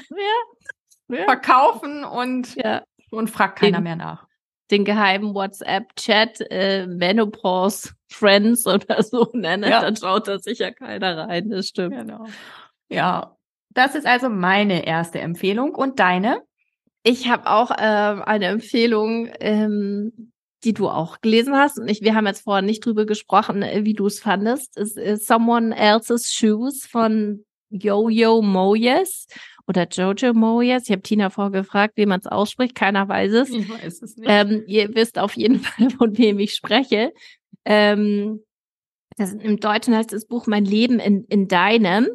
ja. 1.07 1.23
Verkaufen 1.25 2.03
und, 2.03 2.55
und 3.09 3.29
fragt 3.29 3.59
keiner 3.59 3.79
den, 3.79 3.83
mehr 3.83 3.95
nach. 3.95 4.27
Den 4.71 4.85
geheimen 4.85 5.33
WhatsApp-Chat 5.33 6.41
äh, 6.51 6.85
Menopause 6.87 7.91
Friends 8.07 8.65
oder 8.67 9.01
so 9.03 9.29
nennen, 9.33 9.69
dann 9.69 9.95
schaut 9.95 10.27
da 10.27 10.39
sicher 10.39 10.71
keiner 10.71 11.17
rein. 11.17 11.49
Das 11.49 11.67
stimmt. 11.67 11.95
Genau. 11.95 12.25
Ja, 12.89 13.35
das 13.69 13.95
ist 13.95 14.05
also 14.05 14.29
meine 14.29 14.85
erste 14.85 15.19
Empfehlung. 15.19 15.75
Und 15.75 15.99
deine? 15.99 16.43
Ich 17.03 17.29
habe 17.29 17.49
auch 17.49 17.71
äh, 17.71 17.73
eine 17.75 18.47
Empfehlung, 18.47 19.29
ähm, 19.39 20.31
die 20.63 20.73
du 20.73 20.89
auch 20.89 21.21
gelesen 21.21 21.55
hast. 21.55 21.79
Und 21.79 21.87
ich, 21.87 22.01
wir 22.01 22.15
haben 22.15 22.27
jetzt 22.27 22.41
vorher 22.41 22.61
nicht 22.61 22.85
drüber 22.85 23.05
gesprochen, 23.05 23.61
äh, 23.61 23.85
wie 23.85 23.93
du 23.93 24.07
es 24.07 24.19
fandest. 24.19 24.77
Es 24.77 24.97
ist 24.97 25.27
Someone 25.27 25.75
Else's 25.75 26.33
Shoes 26.33 26.85
von 26.85 27.45
Yo-Yo 27.69 28.41
Moyes 28.41 29.27
oder 29.69 29.87
Jojo 29.87 30.33
Moyes. 30.33 30.85
Ich 30.85 30.91
habe 30.91 31.03
Tina 31.03 31.29
vorgefragt, 31.29 31.95
wie 31.95 32.07
man 32.07 32.19
es 32.19 32.25
ausspricht. 32.25 32.73
Keiner 32.73 33.07
weiß 33.07 33.31
es. 33.33 33.49
Ich 33.51 33.69
weiß 33.69 34.01
es 34.01 34.17
nicht. 34.17 34.27
Ähm, 34.27 34.63
ihr 34.65 34.95
wisst 34.95 35.19
auf 35.19 35.37
jeden 35.37 35.59
Fall, 35.59 35.91
von 35.91 36.17
wem 36.17 36.39
ich 36.39 36.55
spreche. 36.55 37.13
Ähm, 37.65 38.41
das, 39.15 39.33
Im 39.33 39.59
Deutschen 39.59 39.95
heißt 39.95 40.11
das 40.11 40.25
Buch 40.25 40.47
Mein 40.47 40.65
Leben 40.65 40.99
in, 40.99 41.23
in 41.25 41.47
deinem. 41.47 42.07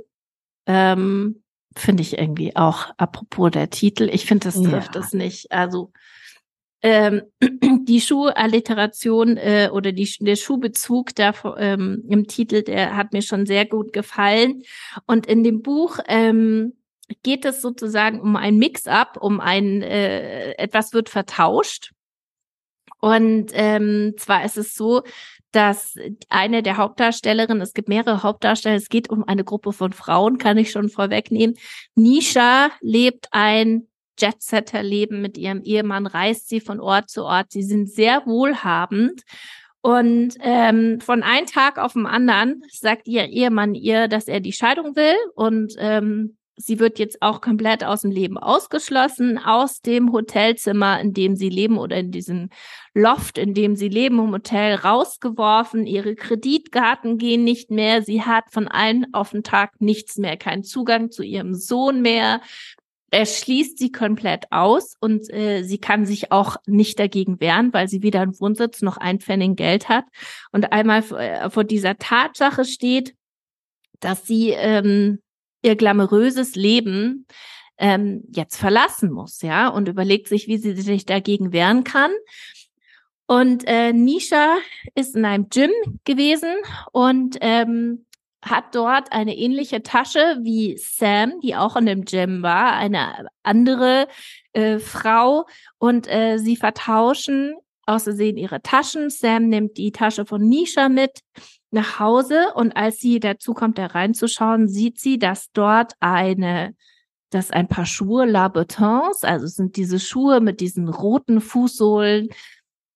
Ähm, 0.66 1.44
finde 1.76 2.02
ich 2.02 2.18
irgendwie 2.18 2.56
auch, 2.56 2.90
apropos 2.96 3.52
der 3.52 3.70
Titel, 3.70 4.08
ich 4.12 4.26
finde, 4.26 4.48
das 4.48 4.60
trifft 4.60 4.96
ja. 4.96 5.00
es 5.00 5.12
nicht. 5.12 5.52
Also 5.52 5.92
ähm, 6.82 7.22
die 7.84 8.00
Schuhalliteration 8.00 9.36
äh, 9.36 9.70
oder 9.72 9.92
die, 9.92 10.12
der 10.18 10.36
Schuhbezug 10.36 11.14
da 11.14 11.32
ähm, 11.56 12.02
im 12.08 12.26
Titel, 12.26 12.62
der 12.62 12.96
hat 12.96 13.12
mir 13.12 13.22
schon 13.22 13.46
sehr 13.46 13.64
gut 13.64 13.92
gefallen. 13.92 14.62
Und 15.06 15.26
in 15.26 15.44
dem 15.44 15.62
Buch 15.62 16.00
ähm, 16.08 16.72
geht 17.22 17.44
es 17.44 17.60
sozusagen 17.60 18.20
um 18.20 18.36
ein 18.36 18.56
Mix-up, 18.56 19.18
um 19.20 19.40
ein 19.40 19.82
äh, 19.82 20.52
etwas 20.52 20.92
wird 20.92 21.08
vertauscht. 21.08 21.92
Und 23.00 23.50
ähm, 23.52 24.14
zwar 24.16 24.44
ist 24.44 24.56
es 24.56 24.74
so, 24.74 25.02
dass 25.52 25.94
eine 26.30 26.62
der 26.62 26.78
Hauptdarstellerinnen, 26.78 27.62
es 27.62 27.74
gibt 27.74 27.88
mehrere 27.88 28.22
Hauptdarsteller, 28.22 28.76
es 28.76 28.88
geht 28.88 29.10
um 29.10 29.24
eine 29.24 29.44
Gruppe 29.44 29.72
von 29.72 29.92
Frauen, 29.92 30.38
kann 30.38 30.58
ich 30.58 30.70
schon 30.70 30.88
vorwegnehmen. 30.88 31.56
Nisha 31.94 32.70
lebt 32.80 33.28
ein 33.30 33.86
Jetsetter-Leben 34.18 35.20
mit 35.20 35.36
ihrem 35.38 35.62
Ehemann, 35.62 36.06
reist 36.06 36.48
sie 36.48 36.60
von 36.60 36.80
Ort 36.80 37.10
zu 37.10 37.24
Ort. 37.24 37.52
Sie 37.52 37.62
sind 37.62 37.90
sehr 37.90 38.24
wohlhabend. 38.26 39.22
Und 39.80 40.36
ähm, 40.40 40.98
von 41.00 41.22
einem 41.22 41.46
Tag 41.46 41.78
auf 41.78 41.92
den 41.92 42.06
anderen 42.06 42.62
sagt 42.70 43.06
ihr 43.06 43.26
Ehemann 43.26 43.74
ihr, 43.74 44.08
dass 44.08 44.28
er 44.28 44.40
die 44.40 44.52
Scheidung 44.52 44.96
will 44.96 45.16
und 45.34 45.74
ähm, 45.78 46.38
sie 46.56 46.78
wird 46.78 46.98
jetzt 46.98 47.20
auch 47.22 47.40
komplett 47.40 47.84
aus 47.84 48.02
dem 48.02 48.10
Leben 48.10 48.38
ausgeschlossen, 48.38 49.38
aus 49.38 49.80
dem 49.80 50.12
Hotelzimmer, 50.12 51.00
in 51.00 51.12
dem 51.12 51.36
sie 51.36 51.48
leben 51.48 51.78
oder 51.78 51.96
in 51.96 52.10
diesem 52.10 52.50
Loft, 52.94 53.38
in 53.38 53.54
dem 53.54 53.76
sie 53.76 53.88
leben, 53.88 54.18
im 54.18 54.32
Hotel 54.32 54.76
rausgeworfen. 54.76 55.86
Ihre 55.86 56.14
Kreditkarten 56.14 57.18
gehen 57.18 57.44
nicht 57.44 57.70
mehr. 57.70 58.02
Sie 58.02 58.22
hat 58.22 58.44
von 58.50 58.68
einem 58.68 59.06
auf 59.12 59.30
den 59.30 59.42
Tag 59.42 59.80
nichts 59.80 60.16
mehr, 60.16 60.36
keinen 60.36 60.62
Zugang 60.62 61.10
zu 61.10 61.22
ihrem 61.22 61.54
Sohn 61.54 62.02
mehr. 62.02 62.40
Er 63.10 63.26
schließt 63.26 63.78
sie 63.78 63.92
komplett 63.92 64.50
aus 64.50 64.96
und 65.00 65.32
äh, 65.32 65.62
sie 65.62 65.78
kann 65.78 66.04
sich 66.04 66.32
auch 66.32 66.56
nicht 66.66 66.98
dagegen 66.98 67.40
wehren, 67.40 67.72
weil 67.72 67.86
sie 67.86 68.02
weder 68.02 68.20
einen 68.20 68.38
Wohnsitz 68.40 68.82
noch 68.82 68.96
ein 68.96 69.20
Pfennig 69.20 69.56
Geld 69.56 69.88
hat 69.88 70.04
und 70.50 70.72
einmal 70.72 71.04
äh, 71.12 71.48
vor 71.48 71.62
dieser 71.62 71.96
Tatsache 71.96 72.64
steht, 72.64 73.14
dass 74.00 74.26
sie 74.26 74.50
ähm, 74.50 75.20
ihr 75.64 75.76
glamouröses 75.76 76.54
Leben 76.54 77.26
ähm, 77.78 78.22
jetzt 78.30 78.56
verlassen 78.56 79.10
muss, 79.10 79.42
ja, 79.42 79.68
und 79.68 79.88
überlegt 79.88 80.28
sich, 80.28 80.46
wie 80.46 80.58
sie 80.58 80.74
sich 80.74 81.06
dagegen 81.06 81.52
wehren 81.52 81.84
kann. 81.84 82.12
Und 83.26 83.64
äh, 83.66 83.92
Nisha 83.92 84.56
ist 84.94 85.16
in 85.16 85.24
einem 85.24 85.48
Gym 85.48 85.70
gewesen 86.04 86.54
und 86.92 87.38
ähm, 87.40 88.04
hat 88.42 88.74
dort 88.74 89.10
eine 89.12 89.36
ähnliche 89.36 89.82
Tasche 89.82 90.38
wie 90.42 90.76
Sam, 90.76 91.40
die 91.40 91.56
auch 91.56 91.76
in 91.76 91.86
dem 91.86 92.04
Gym 92.04 92.42
war, 92.42 92.74
eine 92.74 93.26
andere 93.42 94.08
äh, 94.52 94.78
Frau 94.78 95.46
und 95.78 96.06
äh, 96.06 96.38
sie 96.38 96.56
vertauschen 96.56 97.54
außersehen 97.86 98.36
ihre 98.36 98.62
Taschen. 98.62 99.10
Sam 99.10 99.48
nimmt 99.48 99.76
die 99.76 99.92
Tasche 99.92 100.26
von 100.26 100.42
Nisha 100.42 100.88
mit 100.88 101.20
nach 101.74 101.98
Hause 101.98 102.52
und 102.54 102.76
als 102.76 102.98
sie 102.98 103.20
dazu 103.20 103.52
kommt, 103.52 103.78
da 103.78 103.86
reinzuschauen, 103.86 104.68
sieht 104.68 104.98
sie, 104.98 105.18
dass 105.18 105.50
dort 105.52 105.92
eine, 106.00 106.74
dass 107.30 107.50
ein 107.50 107.68
paar 107.68 107.86
Schuhe 107.86 108.24
Labutins, 108.24 109.22
also 109.22 109.46
sind 109.46 109.76
diese 109.76 110.00
Schuhe 110.00 110.40
mit 110.40 110.60
diesen 110.60 110.88
roten 110.88 111.40
Fußsohlen, 111.40 112.28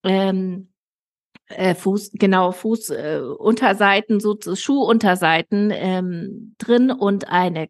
ähm, 0.03 0.69
äh, 1.49 1.75
Fuß, 1.75 2.11
genau, 2.13 2.51
Fußunterseiten, 2.51 4.17
äh, 4.17 4.19
so 4.19 4.37
Schuhunterseiten 4.55 5.71
ähm, 5.73 6.55
drin 6.57 6.91
und 6.91 7.27
eine, 7.27 7.69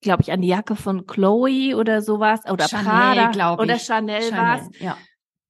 glaube 0.00 0.22
ich, 0.22 0.30
eine 0.30 0.46
Jacke 0.46 0.76
von 0.76 1.06
Chloe 1.06 1.74
oder 1.76 2.00
sowas 2.00 2.40
oder 2.50 2.68
Chanel, 2.68 2.84
Prada 2.84 3.54
oder 3.54 3.78
Chanel, 3.78 4.22
Chanel 4.22 4.32
was. 4.32 4.80
Ja. 4.80 4.96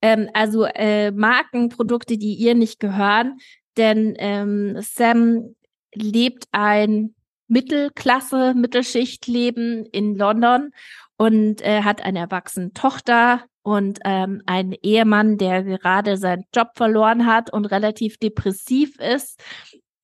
Ähm, 0.00 0.28
also 0.32 0.64
äh, 0.64 1.10
Markenprodukte, 1.10 2.16
die 2.18 2.34
ihr 2.34 2.54
nicht 2.54 2.80
gehören, 2.80 3.38
denn 3.78 4.14
ähm, 4.18 4.76
Sam 4.80 5.54
lebt 5.94 6.44
ein 6.52 7.14
Mittelklasse, 7.48 8.54
Mittelschichtleben 8.54 9.86
in 9.86 10.16
London 10.16 10.72
und 11.16 11.62
äh, 11.62 11.82
hat 11.82 12.02
eine 12.02 12.18
erwachsene 12.18 12.72
Tochter 12.72 13.44
und 13.62 13.98
ähm, 14.04 14.42
einen 14.46 14.72
Ehemann, 14.82 15.38
der 15.38 15.62
gerade 15.62 16.16
seinen 16.16 16.44
Job 16.54 16.72
verloren 16.74 17.26
hat 17.26 17.52
und 17.52 17.66
relativ 17.66 18.18
depressiv 18.18 18.98
ist 18.98 19.42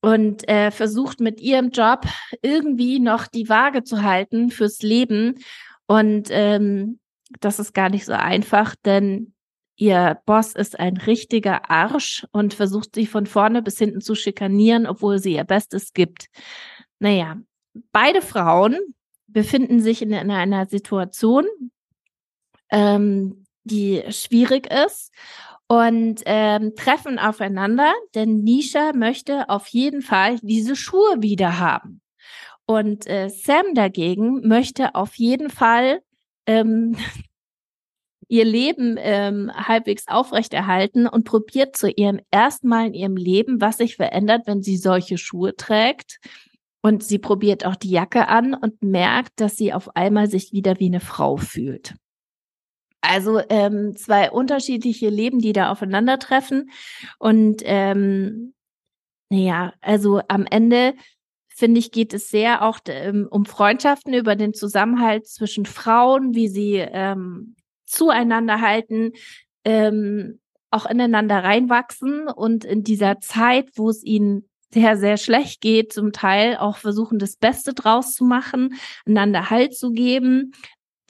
und 0.01 0.49
äh, 0.49 0.71
versucht 0.71 1.21
mit 1.21 1.41
ihrem 1.41 1.71
Job 1.71 2.07
irgendwie 2.43 2.99
noch 2.99 3.27
die 3.27 3.49
Waage 3.49 3.85
zu 3.85 4.03
halten 4.03 4.51
fürs 4.51 4.83
Leben. 4.83 5.37
Und 5.87 6.29
ähm, 6.31 6.99
das 7.41 7.59
ist 7.59 7.75
gar 7.75 7.89
nicht 7.91 8.05
so 8.05 8.13
einfach, 8.13 8.75
denn 8.85 9.34
Ihr 9.77 10.21
Boss 10.25 10.55
ist 10.55 10.79
ein 10.79 10.97
richtiger 10.97 11.71
Arsch 11.71 12.27
und 12.31 12.55
versucht 12.55 12.95
sie 12.95 13.07
von 13.07 13.27
vorne 13.27 13.63
bis 13.63 13.79
hinten 13.79 14.01
zu 14.01 14.15
schikanieren, 14.15 14.87
obwohl 14.87 15.19
sie 15.19 15.35
ihr 15.35 15.45
Bestes 15.45 15.93
gibt. 15.93 16.27
Naja, 17.01 17.39
beide 17.91 18.23
Frauen 18.23 18.79
befinden 19.27 19.81
sich 19.81 20.01
in, 20.03 20.13
in 20.13 20.31
einer 20.31 20.67
Situation, 20.67 21.45
ähm, 22.71 23.45
die 23.65 24.05
schwierig 24.11 24.71
ist 24.73 25.13
und 25.67 26.23
ähm, 26.27 26.75
treffen 26.77 27.19
aufeinander, 27.19 27.93
denn 28.15 28.43
Nisha 28.45 28.93
möchte 28.95 29.49
auf 29.49 29.67
jeden 29.69 30.03
Fall 30.03 30.39
diese 30.41 30.77
Schuhe 30.77 31.17
wieder 31.21 31.59
haben. 31.59 32.01
Und 32.67 33.07
äh, 33.07 33.29
Sam 33.29 33.75
dagegen 33.75 34.47
möchte 34.47 34.95
auf 34.95 35.17
jeden 35.17 35.51
Fall 35.51 36.01
ähm, 36.47 36.97
ihr 38.35 38.45
Leben 38.45 38.97
ähm, 38.99 39.53
halbwegs 39.55 40.09
aufrechterhalten 40.09 41.07
und 41.07 41.25
probiert 41.25 41.77
zu 41.77 41.89
ihrem 41.89 42.19
ersten 42.33 42.67
Mal 42.67 42.89
in 42.89 42.95
ihrem 42.95 43.17
Leben, 43.17 43.61
was 43.61 43.77
sich 43.77 43.95
verändert, 43.95 44.43
wenn 44.47 44.61
sie 44.61 44.77
solche 44.77 45.19
Schuhe 45.19 45.55
trägt. 45.55 46.19
Und 46.83 47.05
sie 47.05 47.21
probiert 47.21 47.65
auch 47.65 47.77
die 47.77 47.91
Jacke 47.91 48.27
an 48.27 48.53
und 48.53 48.83
merkt, 48.83 49.41
dass 49.41 49.55
sie 49.55 49.73
auf 49.73 49.95
einmal 49.95 50.29
sich 50.29 50.53
wieder 50.53 50.81
wie 50.81 50.87
eine 50.87 50.99
Frau 50.99 51.37
fühlt. 51.37 51.95
Also 53.03 53.41
ähm, 53.51 53.95
zwei 53.97 54.33
unterschiedliche 54.33 55.11
Leben, 55.11 55.39
die 55.39 55.53
da 55.53 55.71
aufeinandertreffen. 55.71 56.71
Und 57.21 57.63
ähm, 57.65 58.55
naja, 59.31 59.75
also 59.81 60.23
am 60.27 60.45
Ende 60.51 60.95
finde 61.55 61.79
ich, 61.79 61.93
geht 61.93 62.13
es 62.13 62.31
sehr 62.31 62.63
auch 62.63 62.81
ähm, 62.89 63.29
um 63.31 63.45
Freundschaften, 63.45 64.13
über 64.13 64.35
den 64.35 64.55
Zusammenhalt 64.55 65.29
zwischen 65.29 65.67
Frauen, 65.67 66.35
wie 66.35 66.49
sie 66.49 66.79
ähm, 66.79 67.55
zueinander 67.95 68.61
halten, 68.61 69.13
ähm, 69.65 70.41
auch 70.71 70.87
ineinander 70.87 71.43
reinwachsen 71.45 72.29
und 72.29 72.65
in 72.65 72.83
dieser 72.83 73.21
Zeit, 73.21 73.71
wo 73.77 73.91
es 73.91 74.03
ihnen 74.03 74.49
sehr, 74.73 74.97
sehr 74.97 75.17
schlecht 75.17 75.61
geht, 75.61 75.93
zum 75.93 76.13
Teil 76.13 76.57
auch 76.57 76.79
versuchen, 76.79 77.21
das 77.21 77.37
Beste 77.37 77.75
draus 77.75 78.13
zu 78.13 78.25
machen, 78.25 78.75
einander 79.07 79.51
Halt 79.51 79.77
zu 79.77 79.93
geben. 79.93 80.53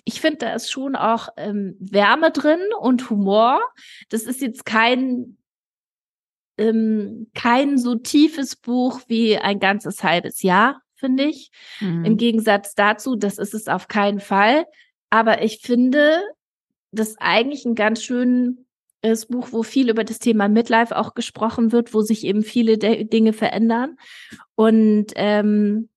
Ich 0.04 0.20
finde, 0.20 0.38
da 0.40 0.54
ist 0.54 0.70
schon 0.70 0.96
auch 0.96 1.28
ähm, 1.38 1.76
Wärme 1.80 2.30
drin 2.30 2.60
und 2.78 3.08
Humor. 3.08 3.58
Das 4.10 4.24
ist 4.24 4.42
jetzt 4.42 4.66
kein 4.66 5.38
ähm, 6.58 7.30
kein 7.34 7.78
so 7.78 7.96
tiefes 7.96 8.54
Buch 8.54 9.00
wie 9.08 9.38
ein 9.38 9.58
ganzes 9.58 10.04
halbes 10.04 10.42
Jahr, 10.42 10.82
finde 10.94 11.24
ich. 11.24 11.50
Mhm. 11.80 12.04
Im 12.04 12.16
Gegensatz 12.16 12.74
dazu, 12.74 13.16
das 13.16 13.38
ist 13.38 13.54
es 13.54 13.66
auf 13.66 13.88
keinen 13.88 14.20
Fall. 14.20 14.66
aber 15.10 15.42
ich 15.42 15.60
finde 15.62 16.22
das 16.94 17.16
eigentlich 17.18 17.64
ein 17.64 17.74
ganz 17.74 18.02
schönes 18.02 19.26
Buch, 19.28 19.48
wo 19.50 19.62
viel 19.62 19.90
über 19.90 20.04
das 20.04 20.18
Thema 20.18 20.48
Midlife 20.48 20.96
auch 20.96 21.14
gesprochen 21.14 21.72
wird, 21.72 21.94
wo 21.94 22.00
sich 22.00 22.24
eben 22.24 22.42
viele 22.42 22.78
Dinge 22.78 23.32
verändern. 23.32 23.96
Und 24.54 25.12
ähm, 25.16 25.88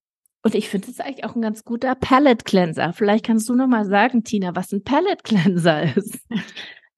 und 0.44 0.56
ich 0.56 0.70
finde 0.70 0.90
es 0.90 1.02
eigentlich 1.02 1.26
auch 1.26 1.36
ein 1.36 1.42
ganz 1.42 1.66
guter 1.66 1.94
Palette 1.96 2.46
Cleanser. 2.46 2.94
Vielleicht 2.94 3.26
kannst 3.26 3.50
du 3.50 3.56
noch 3.56 3.68
mal 3.68 3.84
sagen, 3.84 4.24
Tina, 4.24 4.56
was 4.56 4.72
ein 4.72 4.82
Palette 4.82 5.24
Cleanser 5.24 5.96
ist. 5.96 6.20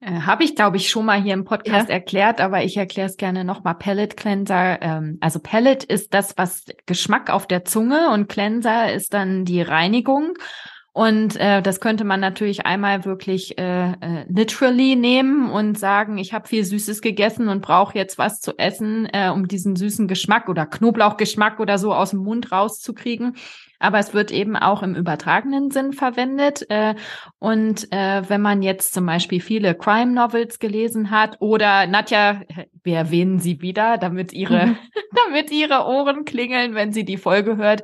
Äh, 0.02 0.22
Habe 0.22 0.46
ich, 0.46 0.56
glaube 0.56 0.78
ich, 0.78 0.90
schon 0.90 1.06
mal 1.06 1.22
hier 1.22 1.34
im 1.34 1.44
Podcast 1.44 1.90
ja. 1.90 1.96
erklärt, 1.96 2.40
aber 2.40 2.64
ich 2.64 2.78
erkläre 2.78 3.10
es 3.10 3.18
gerne 3.18 3.44
nochmal. 3.44 3.76
Palette 3.76 4.16
Cleanser, 4.16 4.82
ähm, 4.82 5.18
also 5.20 5.40
Palette 5.40 5.86
ist 5.86 6.14
das, 6.14 6.38
was 6.38 6.64
Geschmack 6.86 7.30
auf 7.30 7.48
der 7.48 7.66
Zunge 7.66 8.10
und 8.12 8.30
Cleanser 8.30 8.94
ist 8.94 9.14
dann 9.14 9.44
die 9.44 9.62
Reinigung. 9.62 10.36
Und 10.92 11.36
äh, 11.36 11.62
das 11.62 11.80
könnte 11.80 12.04
man 12.04 12.20
natürlich 12.20 12.66
einmal 12.66 13.06
wirklich 13.06 13.58
äh, 13.60 13.92
äh, 13.92 14.26
literally 14.28 14.96
nehmen 14.96 15.52
und 15.52 15.78
sagen, 15.78 16.18
ich 16.18 16.34
habe 16.34 16.48
viel 16.48 16.64
Süßes 16.64 17.02
gegessen 17.02 17.48
und 17.48 17.62
brauche 17.62 17.96
jetzt 17.98 18.18
was 18.18 18.42
zu 18.42 18.58
essen, 18.58 19.08
äh, 19.14 19.30
um 19.30 19.48
diesen 19.48 19.76
süßen 19.76 20.08
Geschmack 20.08 20.50
oder 20.50 20.66
Knoblauchgeschmack 20.66 21.60
oder 21.60 21.78
so 21.78 21.94
aus 21.94 22.10
dem 22.10 22.20
Mund 22.20 22.52
rauszukriegen. 22.52 23.36
Aber 23.78 24.00
es 24.00 24.14
wird 24.14 24.32
eben 24.32 24.58
auch 24.58 24.84
im 24.84 24.96
übertragenen 24.96 25.72
Sinn 25.72 25.94
verwendet. 25.94 26.66
Äh, 26.70 26.96
und 27.38 27.88
äh, 27.94 28.28
wenn 28.28 28.42
man 28.42 28.62
jetzt 28.62 28.94
zum 28.94 29.06
Beispiel 29.06 29.40
viele 29.40 29.76
Crime 29.76 30.12
Novels 30.12 30.60
gelesen 30.60 31.12
hat 31.12 31.38
oder 31.40 31.88
Nadja, 31.88 32.42
wir 32.84 32.98
erwähnen 32.98 33.40
sie 33.40 33.62
wieder, 33.62 33.98
damit 33.98 34.34
ihre, 34.34 34.76
damit 35.28 35.52
ihre 35.52 35.86
Ohren 35.86 36.26
klingeln, 36.26 36.74
wenn 36.74 36.92
sie 36.92 37.06
die 37.06 37.18
Folge 37.18 37.58
hört. 37.58 37.84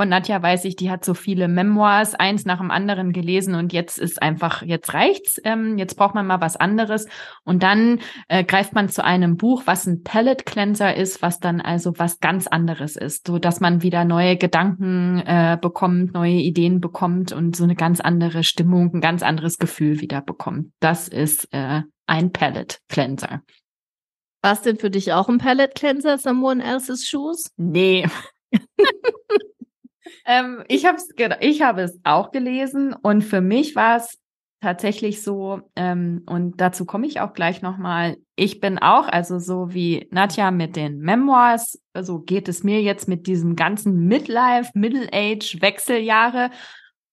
Von 0.00 0.08
Nadja 0.08 0.40
weiß 0.42 0.64
ich, 0.64 0.76
die 0.76 0.90
hat 0.90 1.04
so 1.04 1.12
viele 1.12 1.46
Memoirs, 1.46 2.14
eins 2.14 2.46
nach 2.46 2.56
dem 2.56 2.70
anderen 2.70 3.12
gelesen 3.12 3.54
und 3.54 3.74
jetzt 3.74 3.98
ist 3.98 4.22
einfach, 4.22 4.62
jetzt 4.62 4.94
reicht's, 4.94 5.38
ähm, 5.44 5.76
jetzt 5.76 5.94
braucht 5.98 6.14
man 6.14 6.26
mal 6.26 6.40
was 6.40 6.56
anderes. 6.56 7.06
Und 7.44 7.62
dann 7.62 8.00
äh, 8.28 8.42
greift 8.42 8.72
man 8.72 8.88
zu 8.88 9.04
einem 9.04 9.36
Buch, 9.36 9.64
was 9.66 9.86
ein 9.86 10.02
Palette 10.02 10.44
Cleanser 10.44 10.96
ist, 10.96 11.20
was 11.20 11.38
dann 11.38 11.60
also 11.60 11.98
was 11.98 12.18
ganz 12.18 12.46
anderes 12.46 12.96
ist, 12.96 13.26
so 13.26 13.38
dass 13.38 13.60
man 13.60 13.82
wieder 13.82 14.06
neue 14.06 14.38
Gedanken 14.38 15.18
äh, 15.18 15.58
bekommt, 15.60 16.14
neue 16.14 16.32
Ideen 16.32 16.80
bekommt 16.80 17.32
und 17.32 17.54
so 17.54 17.64
eine 17.64 17.74
ganz 17.74 18.00
andere 18.00 18.42
Stimmung, 18.42 18.94
ein 18.94 19.02
ganz 19.02 19.22
anderes 19.22 19.58
Gefühl 19.58 20.00
wieder 20.00 20.22
bekommt. 20.22 20.72
Das 20.80 21.08
ist 21.08 21.46
äh, 21.52 21.82
ein 22.06 22.32
Palette 22.32 22.78
Cleanser. 22.88 23.42
Was 24.40 24.62
denn 24.62 24.78
für 24.78 24.88
dich 24.88 25.12
auch 25.12 25.28
ein 25.28 25.36
Palette 25.36 25.74
Cleanser, 25.74 26.16
Someone 26.16 26.64
Else's 26.64 27.06
Shoes? 27.06 27.52
Nee. 27.58 28.08
ähm, 30.26 30.64
ich 30.68 30.86
habe 30.86 30.98
ich 31.40 31.62
habe 31.62 31.82
es 31.82 31.98
auch 32.04 32.30
gelesen 32.30 32.94
und 32.94 33.22
für 33.22 33.40
mich 33.40 33.76
war 33.76 33.96
es 33.96 34.18
tatsächlich 34.60 35.22
so, 35.22 35.62
ähm, 35.74 36.22
und 36.26 36.60
dazu 36.60 36.84
komme 36.84 37.06
ich 37.06 37.20
auch 37.20 37.32
gleich 37.32 37.62
nochmal, 37.62 38.16
ich 38.36 38.60
bin 38.60 38.78
auch, 38.78 39.08
also 39.08 39.38
so 39.38 39.72
wie 39.72 40.06
Nadja 40.10 40.50
mit 40.50 40.76
den 40.76 40.98
Memoirs, 40.98 41.72
so 41.72 41.80
also 41.94 42.18
geht 42.20 42.48
es 42.48 42.62
mir 42.62 42.82
jetzt 42.82 43.08
mit 43.08 43.26
diesem 43.26 43.56
ganzen 43.56 44.06
Midlife, 44.06 44.70
Middle-Age, 44.74 45.60
Wechseljahre. 45.60 46.50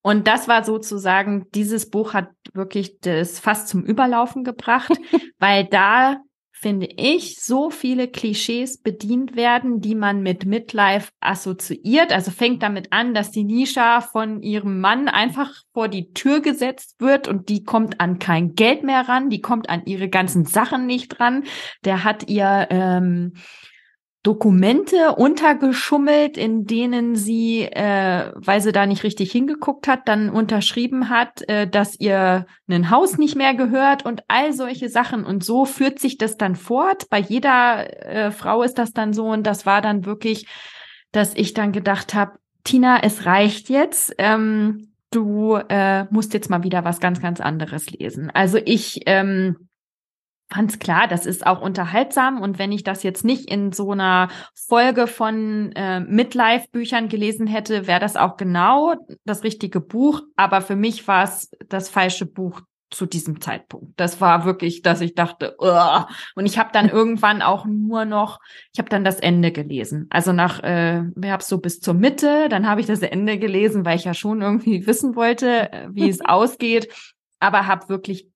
Und 0.01 0.27
das 0.27 0.47
war 0.47 0.63
sozusagen, 0.63 1.45
dieses 1.51 1.89
Buch 1.89 2.13
hat 2.13 2.29
wirklich 2.53 2.99
das 2.99 3.39
fast 3.39 3.69
zum 3.69 3.83
Überlaufen 3.83 4.43
gebracht, 4.43 4.91
weil 5.39 5.65
da 5.65 6.17
finde 6.59 6.87
ich, 6.97 7.39
so 7.39 7.69
viele 7.69 8.07
Klischees 8.07 8.81
bedient 8.81 9.35
werden, 9.35 9.79
die 9.79 9.93
man 9.93 10.23
mit 10.23 10.45
Midlife 10.45 11.11
assoziiert. 11.19 12.11
Also 12.11 12.31
fängt 12.31 12.63
damit 12.63 12.91
an, 12.91 13.13
dass 13.13 13.31
die 13.31 13.43
Nisha 13.43 14.01
von 14.01 14.41
ihrem 14.41 14.79
Mann 14.79 15.07
einfach 15.07 15.53
vor 15.73 15.87
die 15.87 16.13
Tür 16.13 16.41
gesetzt 16.41 16.95
wird 16.99 17.27
und 17.27 17.49
die 17.49 17.63
kommt 17.63 18.01
an 18.01 18.17
kein 18.17 18.55
Geld 18.55 18.83
mehr 18.83 19.07
ran, 19.07 19.29
die 19.29 19.41
kommt 19.41 19.69
an 19.69 19.83
ihre 19.85 20.09
ganzen 20.09 20.45
Sachen 20.45 20.87
nicht 20.87 21.19
ran. 21.19 21.43
Der 21.85 22.03
hat 22.03 22.27
ihr 22.27 22.67
ähm, 22.71 23.33
Dokumente 24.27 25.15
untergeschummelt, 25.15 26.35
in 26.35 26.65
denen 26.65 27.15
sie, 27.15 27.61
äh, 27.61 28.33
weil 28.35 28.59
sie 28.59 28.73
da 28.73 28.85
nicht 28.85 29.05
richtig 29.05 29.31
hingeguckt 29.31 29.87
hat, 29.87 30.09
dann 30.09 30.29
unterschrieben 30.29 31.07
hat, 31.07 31.47
äh, 31.47 31.65
dass 31.65 31.97
ihr 31.97 32.45
ein 32.67 32.91
Haus 32.91 33.17
nicht 33.17 33.37
mehr 33.37 33.53
gehört 33.53 34.05
und 34.05 34.23
all 34.27 34.51
solche 34.51 34.89
Sachen. 34.89 35.23
Und 35.23 35.45
so 35.45 35.63
führt 35.63 35.99
sich 35.99 36.17
das 36.17 36.35
dann 36.35 36.57
fort. 36.57 37.09
Bei 37.09 37.19
jeder 37.19 38.05
äh, 38.05 38.31
Frau 38.31 38.63
ist 38.63 38.77
das 38.77 38.91
dann 38.91 39.13
so. 39.13 39.27
Und 39.27 39.47
das 39.47 39.65
war 39.65 39.81
dann 39.81 40.05
wirklich, 40.05 40.45
dass 41.13 41.33
ich 41.33 41.53
dann 41.53 41.71
gedacht 41.71 42.13
habe, 42.13 42.33
Tina, 42.65 42.99
es 43.03 43.25
reicht 43.25 43.69
jetzt. 43.69 44.13
Ähm, 44.17 44.89
du 45.09 45.55
äh, 45.55 46.03
musst 46.09 46.33
jetzt 46.33 46.49
mal 46.49 46.63
wieder 46.63 46.83
was 46.83 46.99
ganz, 46.99 47.21
ganz 47.21 47.39
anderes 47.39 47.89
lesen. 47.91 48.29
Also 48.33 48.57
ich 48.65 49.03
ähm, 49.05 49.66
Ganz 50.49 50.79
klar, 50.79 51.09
das 51.09 51.25
ist 51.25 51.45
auch 51.45 51.61
unterhaltsam 51.61 52.41
und 52.41 52.57
wenn 52.57 52.71
ich 52.71 52.83
das 52.83 53.03
jetzt 53.03 53.25
nicht 53.25 53.51
in 53.51 53.73
so 53.73 53.91
einer 53.91 54.29
Folge 54.55 55.07
von 55.07 55.73
äh, 55.73 55.99
Midlife-Büchern 55.99 57.09
gelesen 57.09 57.47
hätte, 57.47 57.85
wäre 57.85 57.99
das 57.99 58.15
auch 58.15 58.37
genau 58.37 58.95
das 59.25 59.43
richtige 59.43 59.81
Buch. 59.81 60.21
Aber 60.37 60.61
für 60.61 60.77
mich 60.77 61.05
war 61.05 61.25
es 61.25 61.51
das 61.67 61.89
falsche 61.89 62.25
Buch 62.25 62.61
zu 62.89 63.05
diesem 63.05 63.41
Zeitpunkt. 63.41 63.99
Das 63.99 64.21
war 64.21 64.45
wirklich, 64.45 64.81
dass 64.81 65.01
ich 65.01 65.15
dachte, 65.15 65.55
Ugh! 65.59 66.05
und 66.35 66.45
ich 66.45 66.57
habe 66.57 66.69
dann 66.71 66.87
irgendwann 66.89 67.41
auch 67.41 67.65
nur 67.65 68.05
noch, 68.05 68.39
ich 68.71 68.79
habe 68.79 68.89
dann 68.89 69.03
das 69.03 69.19
Ende 69.19 69.51
gelesen. 69.51 70.07
Also 70.09 70.31
nach, 70.31 70.63
äh, 70.63 71.01
ich 71.21 71.29
habe 71.29 71.43
so 71.43 71.57
bis 71.57 71.81
zur 71.81 71.93
Mitte, 71.93 72.47
dann 72.49 72.67
habe 72.67 72.79
ich 72.79 72.87
das 72.87 73.01
Ende 73.01 73.37
gelesen, 73.37 73.85
weil 73.85 73.97
ich 73.97 74.05
ja 74.05 74.13
schon 74.13 74.41
irgendwie 74.41 74.87
wissen 74.87 75.15
wollte, 75.17 75.73
äh, 75.73 75.89
wie 75.91 76.09
es 76.09 76.21
ausgeht, 76.25 76.87
aber 77.39 77.67
habe 77.67 77.89
wirklich 77.89 78.29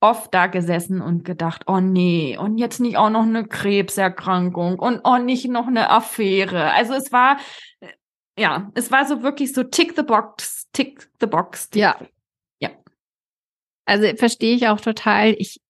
oft 0.00 0.32
da 0.32 0.46
gesessen 0.46 1.02
und 1.02 1.24
gedacht, 1.24 1.64
oh 1.66 1.80
nee, 1.80 2.36
und 2.38 2.58
jetzt 2.58 2.80
nicht 2.80 2.96
auch 2.96 3.10
noch 3.10 3.22
eine 3.22 3.46
Krebserkrankung 3.46 4.78
und 4.78 5.00
oh 5.04 5.18
nicht 5.18 5.48
noch 5.48 5.66
eine 5.66 5.90
Affäre. 5.90 6.72
Also 6.72 6.94
es 6.94 7.12
war, 7.12 7.38
äh, 7.80 7.88
ja, 8.38 8.70
es 8.74 8.90
war 8.90 9.06
so 9.06 9.22
wirklich 9.22 9.52
so 9.52 9.62
tick 9.62 9.94
the 9.96 10.02
box, 10.02 10.68
tick 10.72 11.10
the 11.20 11.26
box. 11.26 11.68
Tick. 11.68 11.82
Ja. 11.82 12.00
Ja. 12.60 12.70
Also 13.84 14.08
verstehe 14.16 14.56
ich 14.56 14.68
auch 14.68 14.80
total. 14.80 15.34
Ich 15.38 15.60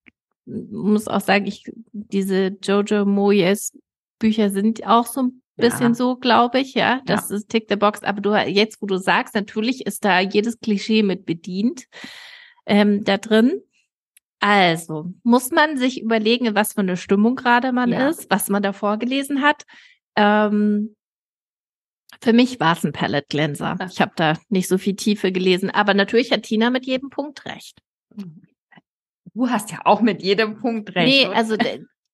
muss 0.46 1.08
auch 1.08 1.20
sagen, 1.20 1.46
ich, 1.46 1.64
diese 1.92 2.56
Jojo 2.62 3.04
Moyes 3.04 3.76
Bücher 4.18 4.50
sind 4.50 4.86
auch 4.86 5.06
so 5.06 5.22
ein 5.22 5.42
bisschen 5.56 5.92
ja. 5.92 5.94
so, 5.94 6.16
glaube 6.16 6.60
ich, 6.60 6.74
ja. 6.74 7.00
Das 7.06 7.30
ja. 7.30 7.36
ist 7.36 7.48
Tick 7.48 7.66
the 7.68 7.76
Box. 7.76 8.04
Aber 8.04 8.20
du 8.20 8.34
jetzt, 8.34 8.80
wo 8.80 8.86
du 8.86 8.96
sagst, 8.96 9.34
natürlich 9.34 9.86
ist 9.86 10.04
da 10.04 10.20
jedes 10.20 10.60
Klischee 10.60 11.02
mit 11.02 11.26
bedient 11.26 11.86
ähm, 12.66 13.04
da 13.04 13.18
drin. 13.18 13.60
Also, 14.40 15.12
muss 15.22 15.50
man 15.50 15.76
sich 15.76 16.00
überlegen, 16.00 16.54
was 16.54 16.72
für 16.72 16.80
eine 16.80 16.96
Stimmung 16.96 17.36
gerade 17.36 17.72
man 17.72 17.92
ja. 17.92 18.08
ist, 18.08 18.30
was 18.30 18.48
man 18.48 18.62
da 18.62 18.72
vorgelesen 18.72 19.42
hat. 19.42 19.64
Ähm, 20.16 20.96
für 22.22 22.32
mich 22.32 22.58
war 22.58 22.76
es 22.76 22.84
ein 22.84 22.92
Palette 22.92 23.28
Cleanser. 23.28 23.76
Ich 23.90 24.00
habe 24.00 24.12
da 24.16 24.34
nicht 24.48 24.68
so 24.68 24.78
viel 24.78 24.96
Tiefe 24.96 25.30
gelesen, 25.30 25.70
aber 25.70 25.94
natürlich 25.94 26.32
hat 26.32 26.42
Tina 26.42 26.70
mit 26.70 26.86
jedem 26.86 27.10
Punkt 27.10 27.44
recht. 27.44 27.80
Du 29.34 29.48
hast 29.48 29.70
ja 29.70 29.80
auch 29.84 30.00
mit 30.00 30.22
jedem 30.22 30.58
Punkt 30.58 30.94
recht. 30.94 31.08
Nee, 31.08 31.26
oder? 31.26 31.36
also 31.36 31.56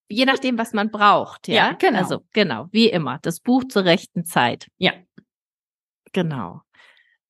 je 0.09 0.25
nachdem, 0.25 0.59
was 0.59 0.73
man 0.73 0.91
braucht, 0.91 1.49
ja? 1.49 1.55
ja. 1.55 1.73
genau. 1.73 1.99
Also 1.99 2.21
genau, 2.33 2.67
wie 2.73 2.89
immer, 2.89 3.19
das 3.23 3.41
Buch 3.41 3.65
zur 3.69 3.85
rechten 3.85 4.25
Zeit. 4.25 4.69
Ja. 4.79 4.93
Genau. 6.13 6.63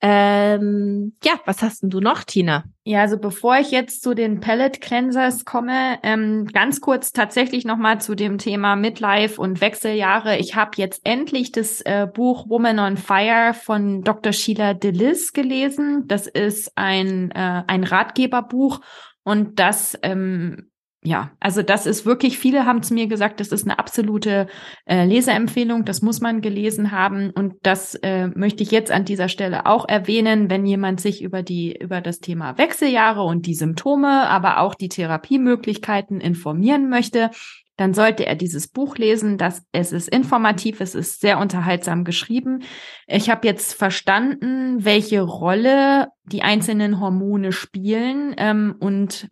Ähm, 0.09 1.15
ja, 1.25 1.33
was 1.47 1.63
hast 1.63 1.83
denn 1.83 1.91
du 1.91 1.99
noch, 1.99 2.23
Tina? 2.23 2.63
Ja, 2.85 3.01
also 3.01 3.19
bevor 3.19 3.59
ich 3.59 3.73
jetzt 3.73 4.05
zu 4.05 4.15
den 4.15 4.39
Pellet 4.39 4.81
Cleansers 4.81 5.45
komme, 5.45 5.99
ähm, 6.05 6.47
ganz 6.47 6.81
kurz 6.81 7.13
tatsächlich 7.13 7.65
nochmal 7.65 8.01
zu 8.01 8.15
dem 8.15 8.39
Thema 8.39 8.77
Midlife 8.77 9.41
und 9.41 9.61
Wechseljahre. 9.61 10.37
Ich 10.37 10.55
habe 10.55 10.71
jetzt 10.77 11.01
endlich 11.03 11.51
das 11.51 11.81
äh, 11.81 12.07
Buch 12.07 12.49
Woman 12.49 12.79
on 12.79 12.97
Fire 12.97 13.53
von 13.53 14.03
Dr. 14.03 14.33
Sheila 14.33 14.75
DeLis 14.75 15.33
gelesen. 15.33 16.05
Das 16.07 16.29
ist 16.29 16.71
ein, 16.77 17.33
äh, 17.33 17.65
ein 17.67 17.83
Ratgeberbuch 17.83 18.83
und 19.25 19.59
das 19.59 19.99
ähm, 20.03 20.71
ja, 21.07 21.31
also 21.39 21.63
das 21.63 21.87
ist 21.87 22.05
wirklich, 22.05 22.37
viele 22.37 22.67
haben 22.67 22.83
zu 22.83 22.93
mir 22.93 23.07
gesagt, 23.07 23.39
das 23.39 23.49
ist 23.49 23.65
eine 23.65 23.79
absolute 23.79 24.49
äh, 24.87 25.05
Leseempfehlung, 25.05 25.85
das 25.85 26.03
muss 26.03 26.21
man 26.21 26.41
gelesen 26.41 26.91
haben. 26.91 27.31
Und 27.31 27.55
das 27.63 27.95
äh, 28.03 28.27
möchte 28.27 28.65
ich 28.65 28.73
jetzt 28.73 28.91
an 28.91 29.05
dieser 29.05 29.29
Stelle 29.29 29.67
auch 29.67 29.89
erwähnen, 29.89 30.51
wenn 30.51 30.67
jemand 30.67 31.01
sich 31.01 31.23
über 31.23 31.45
die, 31.45 31.77
über 31.79 32.01
das 32.01 32.19
Thema 32.19 32.59
Wechseljahre 32.59 33.23
und 33.23 33.47
die 33.47 33.55
Symptome, 33.55 34.29
aber 34.29 34.59
auch 34.59 34.75
die 34.75 34.89
Therapiemöglichkeiten 34.89 36.21
informieren 36.21 36.89
möchte, 36.89 37.31
dann 37.77 37.95
sollte 37.95 38.27
er 38.27 38.35
dieses 38.35 38.67
Buch 38.67 38.97
lesen. 38.97 39.39
Das, 39.39 39.63
es 39.71 39.93
ist 39.93 40.09
informativ, 40.09 40.81
es 40.81 40.97
ist 40.97 41.21
sehr 41.21 41.39
unterhaltsam 41.39 42.03
geschrieben. 42.03 42.65
Ich 43.07 43.31
habe 43.31 43.47
jetzt 43.47 43.75
verstanden, 43.75 44.85
welche 44.85 45.21
Rolle 45.21 46.09
die 46.25 46.43
einzelnen 46.43 46.99
Hormone 46.99 47.53
spielen 47.53 48.35
ähm, 48.39 48.75
und 48.81 49.29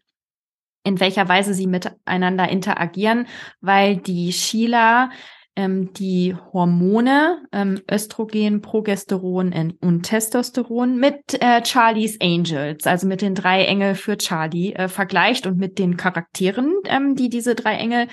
in 0.84 1.00
welcher 1.00 1.28
Weise 1.28 1.54
sie 1.54 1.66
miteinander 1.66 2.48
interagieren, 2.48 3.26
weil 3.60 3.96
die 3.96 4.32
Sheila 4.32 5.10
ähm, 5.56 5.92
die 5.92 6.34
Hormone 6.52 7.42
ähm, 7.52 7.80
Östrogen, 7.90 8.60
Progesteron 8.60 9.74
und 9.80 10.02
Testosteron 10.02 10.98
mit 10.98 11.40
äh, 11.40 11.64
Charlie's 11.64 12.18
Angels, 12.20 12.86
also 12.86 13.06
mit 13.06 13.22
den 13.22 13.34
drei 13.34 13.64
Engel 13.64 13.94
für 13.94 14.18
Charlie 14.18 14.72
äh, 14.72 14.88
vergleicht 14.88 15.46
und 15.46 15.58
mit 15.58 15.78
den 15.78 15.96
Charakteren, 15.96 16.72
ähm, 16.86 17.14
die 17.14 17.28
diese 17.28 17.54
drei 17.54 17.74
Engel 17.74 18.08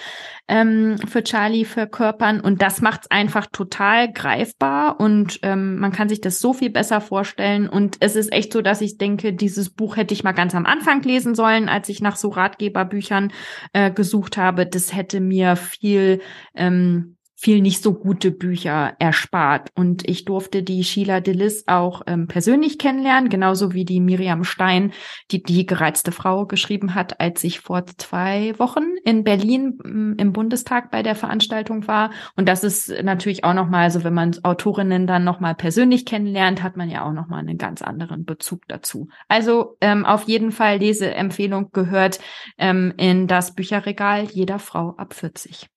ähm, 0.47 0.97
für 1.07 1.23
Charlie 1.23 1.65
verkörpern. 1.65 2.41
Und 2.41 2.61
das 2.61 2.81
macht 2.81 3.01
es 3.03 3.11
einfach 3.11 3.47
total 3.47 4.11
greifbar 4.11 4.99
und 4.99 5.39
ähm, 5.41 5.77
man 5.79 5.91
kann 5.91 6.09
sich 6.09 6.21
das 6.21 6.39
so 6.39 6.53
viel 6.53 6.69
besser 6.69 7.01
vorstellen. 7.01 7.67
Und 7.67 7.97
es 8.01 8.15
ist 8.15 8.31
echt 8.31 8.53
so, 8.53 8.61
dass 8.61 8.81
ich 8.81 8.97
denke, 8.97 9.33
dieses 9.33 9.69
Buch 9.71 9.97
hätte 9.97 10.13
ich 10.13 10.23
mal 10.23 10.31
ganz 10.33 10.53
am 10.53 10.65
Anfang 10.65 11.01
lesen 11.01 11.33
sollen, 11.33 11.69
als 11.69 11.89
ich 11.89 12.01
nach 12.01 12.17
so 12.17 12.29
Ratgeberbüchern 12.29 13.31
äh, 13.73 13.91
gesucht 13.91 14.37
habe. 14.37 14.67
Das 14.67 14.93
hätte 14.93 15.19
mir 15.19 15.55
viel 15.55 16.21
ähm, 16.55 17.17
viel 17.41 17.61
nicht 17.61 17.81
so 17.81 17.93
gute 17.93 18.29
Bücher 18.29 18.93
erspart. 18.99 19.69
Und 19.73 20.07
ich 20.07 20.25
durfte 20.25 20.61
die 20.61 20.83
Sheila 20.83 21.21
Dillis 21.21 21.63
auch 21.65 22.03
ähm, 22.05 22.27
persönlich 22.27 22.77
kennenlernen, 22.77 23.29
genauso 23.29 23.73
wie 23.73 23.83
die 23.83 23.99
Miriam 23.99 24.43
Stein, 24.43 24.93
die 25.31 25.41
die 25.41 25.65
gereizte 25.65 26.11
Frau 26.11 26.45
geschrieben 26.45 26.93
hat, 26.93 27.19
als 27.19 27.43
ich 27.43 27.59
vor 27.59 27.85
zwei 27.97 28.53
Wochen 28.59 28.83
in 29.03 29.23
Berlin 29.23 29.79
ähm, 29.83 30.15
im 30.19 30.33
Bundestag 30.33 30.91
bei 30.91 31.01
der 31.01 31.15
Veranstaltung 31.15 31.87
war. 31.87 32.11
Und 32.35 32.47
das 32.47 32.63
ist 32.63 32.93
natürlich 33.03 33.43
auch 33.43 33.55
nochmal, 33.55 33.85
also 33.85 34.03
wenn 34.03 34.13
man 34.13 34.37
Autorinnen 34.43 35.07
dann 35.07 35.23
nochmal 35.23 35.55
persönlich 35.55 36.05
kennenlernt, 36.05 36.61
hat 36.61 36.77
man 36.77 36.91
ja 36.91 37.03
auch 37.03 37.13
nochmal 37.13 37.39
einen 37.39 37.57
ganz 37.57 37.81
anderen 37.81 38.23
Bezug 38.23 38.67
dazu. 38.67 39.07
Also 39.27 39.77
ähm, 39.81 40.05
auf 40.05 40.27
jeden 40.27 40.51
Fall 40.51 40.77
Leseempfehlung 40.77 41.71
gehört 41.71 42.19
ähm, 42.59 42.93
in 42.97 43.25
das 43.25 43.55
Bücherregal 43.55 44.25
jeder 44.25 44.59
Frau 44.59 44.93
ab 44.97 45.15
40 45.15 45.71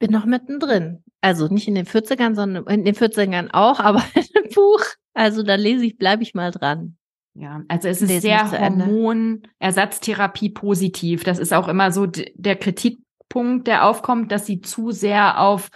bin 0.00 0.10
noch 0.10 0.24
mittendrin. 0.24 1.04
Also 1.20 1.46
nicht 1.46 1.68
in 1.68 1.76
den 1.76 1.86
40ern, 1.86 2.34
sondern 2.34 2.66
in 2.66 2.84
den 2.84 2.96
40ern 2.96 3.50
auch, 3.52 3.78
aber 3.80 4.02
in 4.14 4.26
dem 4.34 4.52
Buch. 4.52 4.82
Also 5.14 5.44
da 5.44 5.54
lese 5.54 5.86
ich, 5.86 5.96
bleibe 5.96 6.24
ich 6.24 6.34
mal 6.34 6.50
dran. 6.50 6.96
Ja, 7.34 7.62
also 7.68 7.86
es 7.86 8.02
ist 8.02 8.22
sehr 8.22 8.50
Hormonersatztherapie 8.50 10.50
positiv. 10.50 11.22
Das 11.22 11.38
ist 11.38 11.54
auch 11.54 11.68
immer 11.68 11.92
so 11.92 12.06
der 12.06 12.56
Kritikpunkt, 12.56 13.68
der 13.68 13.86
aufkommt, 13.86 14.32
dass 14.32 14.46
sie 14.46 14.60
zu 14.60 14.90
sehr 14.90 15.40
auf 15.40 15.68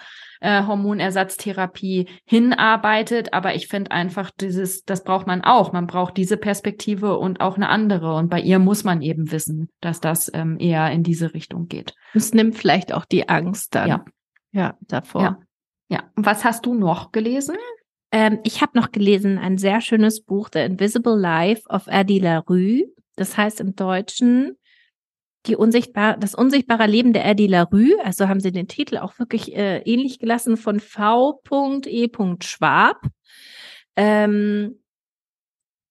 äh, 0.44 0.66
Hormonersatztherapie 0.66 2.06
hinarbeitet. 2.24 3.32
Aber 3.32 3.54
ich 3.54 3.66
finde 3.66 3.90
einfach, 3.90 4.30
dieses, 4.30 4.84
das 4.84 5.02
braucht 5.02 5.26
man 5.26 5.42
auch. 5.42 5.72
Man 5.72 5.86
braucht 5.86 6.16
diese 6.16 6.36
Perspektive 6.36 7.18
und 7.18 7.40
auch 7.40 7.56
eine 7.56 7.70
andere. 7.70 8.14
Und 8.14 8.28
bei 8.28 8.40
ihr 8.40 8.58
muss 8.58 8.84
man 8.84 9.00
eben 9.00 9.32
wissen, 9.32 9.70
dass 9.80 10.00
das 10.00 10.30
ähm, 10.34 10.58
eher 10.60 10.90
in 10.92 11.02
diese 11.02 11.32
Richtung 11.32 11.66
geht. 11.66 11.94
Es 12.12 12.34
nimmt 12.34 12.56
vielleicht 12.56 12.92
auch 12.92 13.06
die 13.06 13.28
Angst 13.28 13.74
dann. 13.74 13.88
Ja. 13.88 14.04
Ja, 14.52 14.76
davor. 14.82 15.22
Ja. 15.22 15.38
ja. 15.88 16.02
Und 16.14 16.26
was 16.26 16.44
hast 16.44 16.66
du 16.66 16.74
noch 16.74 17.10
gelesen? 17.10 17.56
Ähm, 18.12 18.38
ich 18.44 18.60
habe 18.60 18.78
noch 18.78 18.92
gelesen 18.92 19.38
ein 19.38 19.58
sehr 19.58 19.80
schönes 19.80 20.22
Buch, 20.22 20.50
The 20.52 20.60
Invisible 20.60 21.18
Life 21.18 21.62
of 21.68 21.86
Eddie 21.88 22.20
LaRue. 22.20 22.84
Das 23.16 23.36
heißt 23.36 23.60
im 23.60 23.74
Deutschen 23.74 24.56
die 25.46 25.56
unsichtbar, 25.56 26.16
das 26.16 26.34
unsichtbare 26.34 26.86
Leben 26.86 27.12
der 27.12 27.24
Eddie 27.24 27.46
LaRue. 27.46 27.98
Also 28.02 28.28
haben 28.28 28.40
sie 28.40 28.52
den 28.52 28.68
Titel 28.68 28.98
auch 28.98 29.18
wirklich 29.18 29.54
äh, 29.54 29.78
ähnlich 29.80 30.18
gelassen 30.18 30.56
von 30.56 30.80
V.E. 30.80 32.10
Schwab. 32.42 33.02
Ähm, 33.96 34.80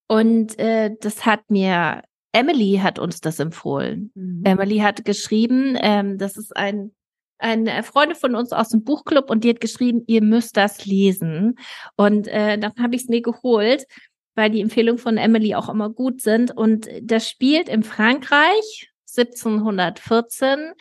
und 0.07 0.59
äh, 0.59 0.91
das 0.99 1.25
hat 1.25 1.49
mir 1.49 2.03
Emily 2.33 2.79
hat 2.81 2.99
uns 2.99 3.21
das 3.21 3.39
empfohlen. 3.39 4.11
Mhm. 4.15 4.41
Emily 4.43 4.79
hat 4.79 5.05
geschrieben, 5.05 5.77
ähm, 5.79 6.17
das 6.17 6.37
ist 6.37 6.55
ein 6.55 6.91
eine 7.39 7.83
Freundin 7.83 8.15
von 8.15 8.35
uns 8.35 8.53
aus 8.53 8.69
dem 8.69 8.85
Buchclub 8.85 9.29
und 9.29 9.43
die 9.43 9.49
hat 9.49 9.59
geschrieben, 9.59 10.03
ihr 10.07 10.23
müsst 10.23 10.55
das 10.55 10.85
lesen. 10.85 11.55
Und 11.97 12.27
äh, 12.29 12.57
dann 12.57 12.71
habe 12.79 12.95
ich 12.95 13.01
es 13.01 13.09
mir 13.09 13.21
geholt, 13.21 13.85
weil 14.35 14.49
die 14.49 14.61
Empfehlungen 14.61 14.97
von 14.97 15.17
Emily 15.17 15.53
auch 15.53 15.67
immer 15.67 15.89
gut 15.89 16.21
sind. 16.21 16.55
Und 16.55 16.87
das 17.01 17.29
spielt 17.29 17.67
in 17.67 17.83
Frankreich 17.83 18.92
1714. 19.15 20.73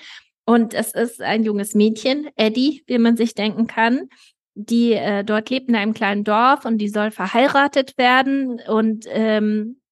Und 0.44 0.74
es 0.74 0.92
ist 0.92 1.22
ein 1.22 1.44
junges 1.44 1.74
Mädchen, 1.74 2.28
Eddie, 2.36 2.82
wie 2.86 2.98
man 2.98 3.16
sich 3.16 3.34
denken 3.34 3.66
kann, 3.66 4.08
die 4.54 4.92
äh, 4.92 5.24
dort 5.24 5.50
lebt 5.50 5.68
in 5.68 5.76
einem 5.76 5.94
kleinen 5.94 6.24
Dorf 6.24 6.64
und 6.64 6.78
die 6.78 6.88
soll 6.88 7.10
verheiratet 7.10 7.96
werden. 7.96 8.60
Und 8.66 9.06
ähm, 9.08 9.82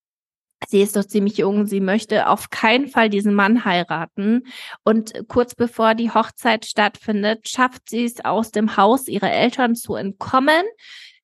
Sie 0.68 0.82
ist 0.82 0.94
doch 0.94 1.04
ziemlich 1.04 1.38
jung, 1.38 1.66
sie 1.66 1.80
möchte 1.80 2.28
auf 2.28 2.50
keinen 2.50 2.88
Fall 2.88 3.08
diesen 3.08 3.34
Mann 3.34 3.64
heiraten. 3.64 4.42
Und 4.84 5.12
kurz 5.26 5.54
bevor 5.54 5.94
die 5.94 6.10
Hochzeit 6.10 6.66
stattfindet, 6.66 7.48
schafft 7.48 7.88
sie 7.88 8.04
es 8.04 8.22
aus 8.24 8.50
dem 8.50 8.76
Haus 8.76 9.08
ihrer 9.08 9.32
Eltern 9.32 9.74
zu 9.74 9.94
entkommen, 9.94 10.62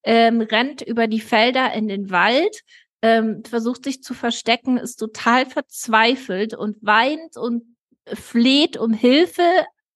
ähm, 0.05 0.41
rennt 0.41 0.81
über 0.81 1.07
die 1.07 1.21
Felder 1.21 1.73
in 1.75 1.87
den 1.87 2.11
Wald, 2.11 2.63
ähm, 3.03 3.43
versucht 3.45 3.85
sich 3.85 4.03
zu 4.03 4.15
verstecken, 4.15 4.79
ist 4.79 4.97
total 4.97 5.47
verzweifelt 5.47 6.55
und 6.55 6.77
weint 6.81 7.37
und 7.37 7.77
fleht 8.07 8.77
um 8.77 8.93
Hilfe, 8.93 9.43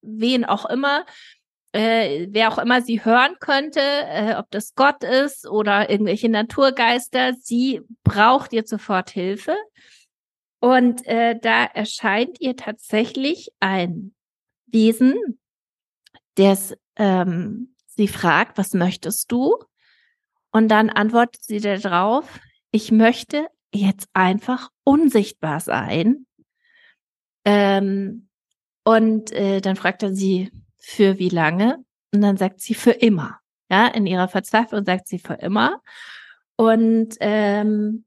wen 0.03 0.45
auch 0.45 0.67
immer 0.67 1.05
äh, 1.73 2.27
wer 2.31 2.53
auch 2.53 2.59
immer 2.59 2.83
sie 2.83 3.05
hören 3.05 3.37
könnte, 3.39 3.81
äh, 3.81 4.35
ob 4.35 4.51
das 4.51 4.75
Gott 4.75 5.05
ist 5.05 5.47
oder 5.47 5.89
irgendwelche 5.91 6.29
Naturgeister, 6.29 7.35
sie 7.35 7.83
braucht 8.03 8.53
ihr 8.53 8.65
sofort 8.67 9.11
Hilfe. 9.11 9.57
Und 10.59 11.07
äh, 11.07 11.39
da 11.41 11.65
erscheint 11.65 12.41
ihr 12.41 12.57
tatsächlich 12.57 13.51
ein 13.61 14.15
Wesen, 14.67 15.15
der 16.37 16.59
ähm, 16.97 17.75
sie 17.87 18.09
fragt, 18.09 18.59
was 18.59 18.75
möchtest 18.75 19.33
du? 19.33 19.57
Und 20.53 20.69
dann 20.69 20.91
antwortet 20.91 21.43
sie 21.45 21.61
darauf, 21.61 22.41
ich 22.71 22.93
möchte 22.93 23.49
jetzt 23.73 24.09
einfach 24.13 24.71
unsichtbar 24.85 25.61
sein. 25.61 26.27
Ähm, 27.45 28.29
und 28.85 29.33
äh, 29.33 29.61
dann 29.61 29.77
fragt 29.77 30.03
er 30.03 30.15
sie, 30.15 30.51
für 30.79 31.19
wie 31.19 31.29
lange? 31.29 31.85
Und 32.13 32.23
dann 32.23 32.37
sagt 32.37 32.61
sie 32.61 32.75
für 32.75 32.93
immer. 32.93 33.39
Ja, 33.71 33.87
in 33.87 34.07
ihrer 34.07 34.29
Verzweiflung 34.29 34.85
sagt 34.85 35.07
sie 35.07 35.19
für 35.19 35.35
immer. 35.35 35.81
Und 36.57 37.17
ähm, 37.21 38.05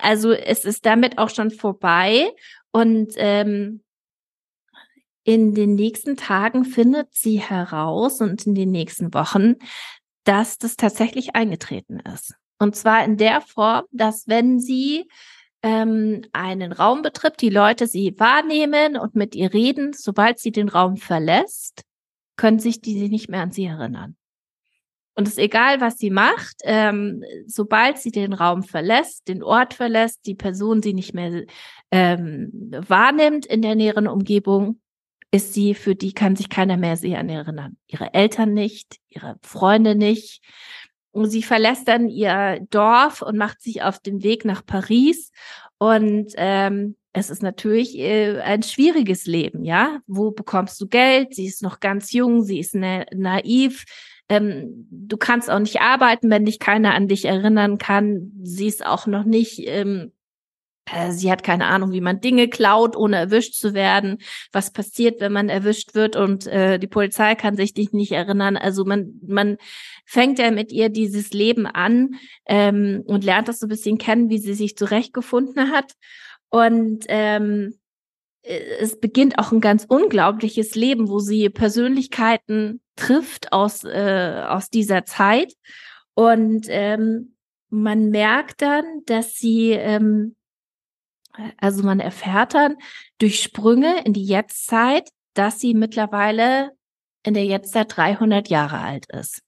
also 0.00 0.32
es 0.32 0.64
ist 0.64 0.86
damit 0.86 1.18
auch 1.18 1.30
schon 1.30 1.50
vorbei. 1.50 2.32
Und 2.72 3.12
ähm, 3.16 3.82
in 5.24 5.54
den 5.54 5.74
nächsten 5.74 6.16
Tagen 6.16 6.64
findet 6.64 7.14
sie 7.14 7.40
heraus 7.40 8.20
und 8.20 8.46
in 8.46 8.54
den 8.54 8.70
nächsten 8.70 9.14
Wochen, 9.14 9.54
dass 10.24 10.58
das 10.58 10.76
tatsächlich 10.76 11.34
eingetreten 11.34 12.00
ist. 12.00 12.34
Und 12.58 12.76
zwar 12.76 13.04
in 13.04 13.16
der 13.16 13.40
Form, 13.40 13.84
dass 13.90 14.28
wenn 14.28 14.60
sie 14.60 15.06
ähm, 15.64 16.20
einen 16.32 16.72
Raum 16.72 17.00
betritt, 17.00 17.40
die 17.40 17.48
Leute 17.48 17.86
sie 17.86 18.14
wahrnehmen 18.18 18.98
und 18.98 19.14
mit 19.14 19.34
ihr 19.34 19.54
reden. 19.54 19.94
Sobald 19.94 20.38
sie 20.38 20.52
den 20.52 20.68
Raum 20.68 20.98
verlässt, 20.98 21.84
können 22.36 22.58
sich 22.58 22.82
die 22.82 23.08
nicht 23.08 23.30
mehr 23.30 23.40
an 23.40 23.50
sie 23.50 23.64
erinnern. 23.64 24.14
Und 25.14 25.26
es 25.26 25.34
ist 25.34 25.38
egal, 25.38 25.80
was 25.80 25.96
sie 25.96 26.10
macht, 26.10 26.56
ähm, 26.64 27.24
sobald 27.46 27.98
sie 27.98 28.10
den 28.10 28.34
Raum 28.34 28.62
verlässt, 28.62 29.26
den 29.28 29.42
Ort 29.42 29.72
verlässt, 29.72 30.26
die 30.26 30.34
Person 30.34 30.82
sie 30.82 30.92
nicht 30.92 31.14
mehr 31.14 31.44
ähm, 31.90 32.50
wahrnimmt 32.52 33.46
in 33.46 33.62
der 33.62 33.74
näheren 33.74 34.08
Umgebung, 34.08 34.80
ist 35.30 35.54
sie, 35.54 35.74
für 35.74 35.94
die 35.94 36.12
kann 36.12 36.36
sich 36.36 36.48
keiner 36.48 36.76
mehr 36.76 36.96
sie 36.96 37.16
an 37.16 37.28
erinnern. 37.28 37.76
Ihre 37.86 38.12
Eltern 38.12 38.52
nicht, 38.52 38.98
ihre 39.08 39.36
Freunde 39.42 39.94
nicht. 39.94 40.42
Sie 41.22 41.42
verlässt 41.42 41.88
dann 41.88 42.08
ihr 42.08 42.66
Dorf 42.70 43.22
und 43.22 43.36
macht 43.36 43.60
sich 43.60 43.82
auf 43.82 43.98
den 43.98 44.22
Weg 44.22 44.44
nach 44.44 44.64
Paris. 44.66 45.30
Und 45.78 46.32
ähm, 46.36 46.96
es 47.12 47.30
ist 47.30 47.42
natürlich 47.42 47.98
äh, 47.98 48.40
ein 48.40 48.62
schwieriges 48.62 49.26
Leben, 49.26 49.64
ja. 49.64 50.00
Wo 50.06 50.32
bekommst 50.32 50.80
du 50.80 50.88
Geld? 50.88 51.34
Sie 51.34 51.46
ist 51.46 51.62
noch 51.62 51.78
ganz 51.78 52.12
jung, 52.12 52.42
sie 52.42 52.58
ist 52.58 52.74
na 52.74 53.04
naiv. 53.14 53.84
Ähm, 54.28 54.88
du 54.90 55.16
kannst 55.16 55.50
auch 55.50 55.58
nicht 55.58 55.80
arbeiten, 55.80 56.30
wenn 56.30 56.44
dich 56.44 56.58
keiner 56.58 56.94
an 56.94 57.06
dich 57.06 57.26
erinnern 57.26 57.78
kann. 57.78 58.32
Sie 58.42 58.66
ist 58.66 58.84
auch 58.84 59.06
noch 59.06 59.24
nicht 59.24 59.60
ähm, 59.64 60.10
äh, 60.10 60.13
Sie 61.10 61.30
hat 61.30 61.42
keine 61.42 61.66
Ahnung, 61.66 61.92
wie 61.92 62.02
man 62.02 62.20
Dinge 62.20 62.48
klaut, 62.48 62.94
ohne 62.94 63.16
erwischt 63.16 63.54
zu 63.54 63.72
werden. 63.72 64.18
Was 64.52 64.70
passiert, 64.70 65.20
wenn 65.20 65.32
man 65.32 65.48
erwischt 65.48 65.94
wird 65.94 66.14
und 66.14 66.46
äh, 66.46 66.78
die 66.78 66.86
Polizei 66.86 67.34
kann 67.34 67.56
sich 67.56 67.72
dich 67.72 67.92
nicht 67.92 68.12
erinnern. 68.12 68.56
Also 68.58 68.84
man, 68.84 69.18
man 69.26 69.56
fängt 70.04 70.38
ja 70.38 70.50
mit 70.50 70.72
ihr 70.72 70.90
dieses 70.90 71.32
Leben 71.32 71.66
an 71.66 72.16
ähm, 72.46 73.02
und 73.06 73.24
lernt 73.24 73.48
das 73.48 73.60
so 73.60 73.66
ein 73.66 73.70
bisschen 73.70 73.96
kennen, 73.96 74.28
wie 74.28 74.38
sie 74.38 74.54
sich 74.54 74.76
zurechtgefunden 74.76 75.70
hat. 75.70 75.92
Und 76.50 77.06
ähm, 77.08 77.78
es 78.42 79.00
beginnt 79.00 79.38
auch 79.38 79.52
ein 79.52 79.60
ganz 79.60 79.86
unglaubliches 79.88 80.74
Leben, 80.74 81.08
wo 81.08 81.18
sie 81.18 81.48
Persönlichkeiten 81.48 82.82
trifft 82.94 83.52
aus, 83.52 83.84
äh, 83.84 84.44
aus 84.46 84.68
dieser 84.68 85.06
Zeit. 85.06 85.54
Und 86.12 86.66
ähm, 86.68 87.36
man 87.70 88.10
merkt 88.10 88.62
dann, 88.62 88.84
dass 89.06 89.34
sie 89.34 89.70
ähm, 89.70 90.36
also 91.58 91.82
man 91.82 92.00
erfährt 92.00 92.54
dann 92.54 92.76
durch 93.18 93.42
Sprünge 93.42 94.04
in 94.04 94.12
die 94.12 94.24
Jetztzeit, 94.24 95.08
dass 95.34 95.60
sie 95.60 95.74
mittlerweile 95.74 96.70
in 97.24 97.34
der 97.34 97.44
Jetztzeit 97.44 97.96
300 97.96 98.48
Jahre 98.48 98.78
alt 98.78 99.06
ist. 99.06 99.40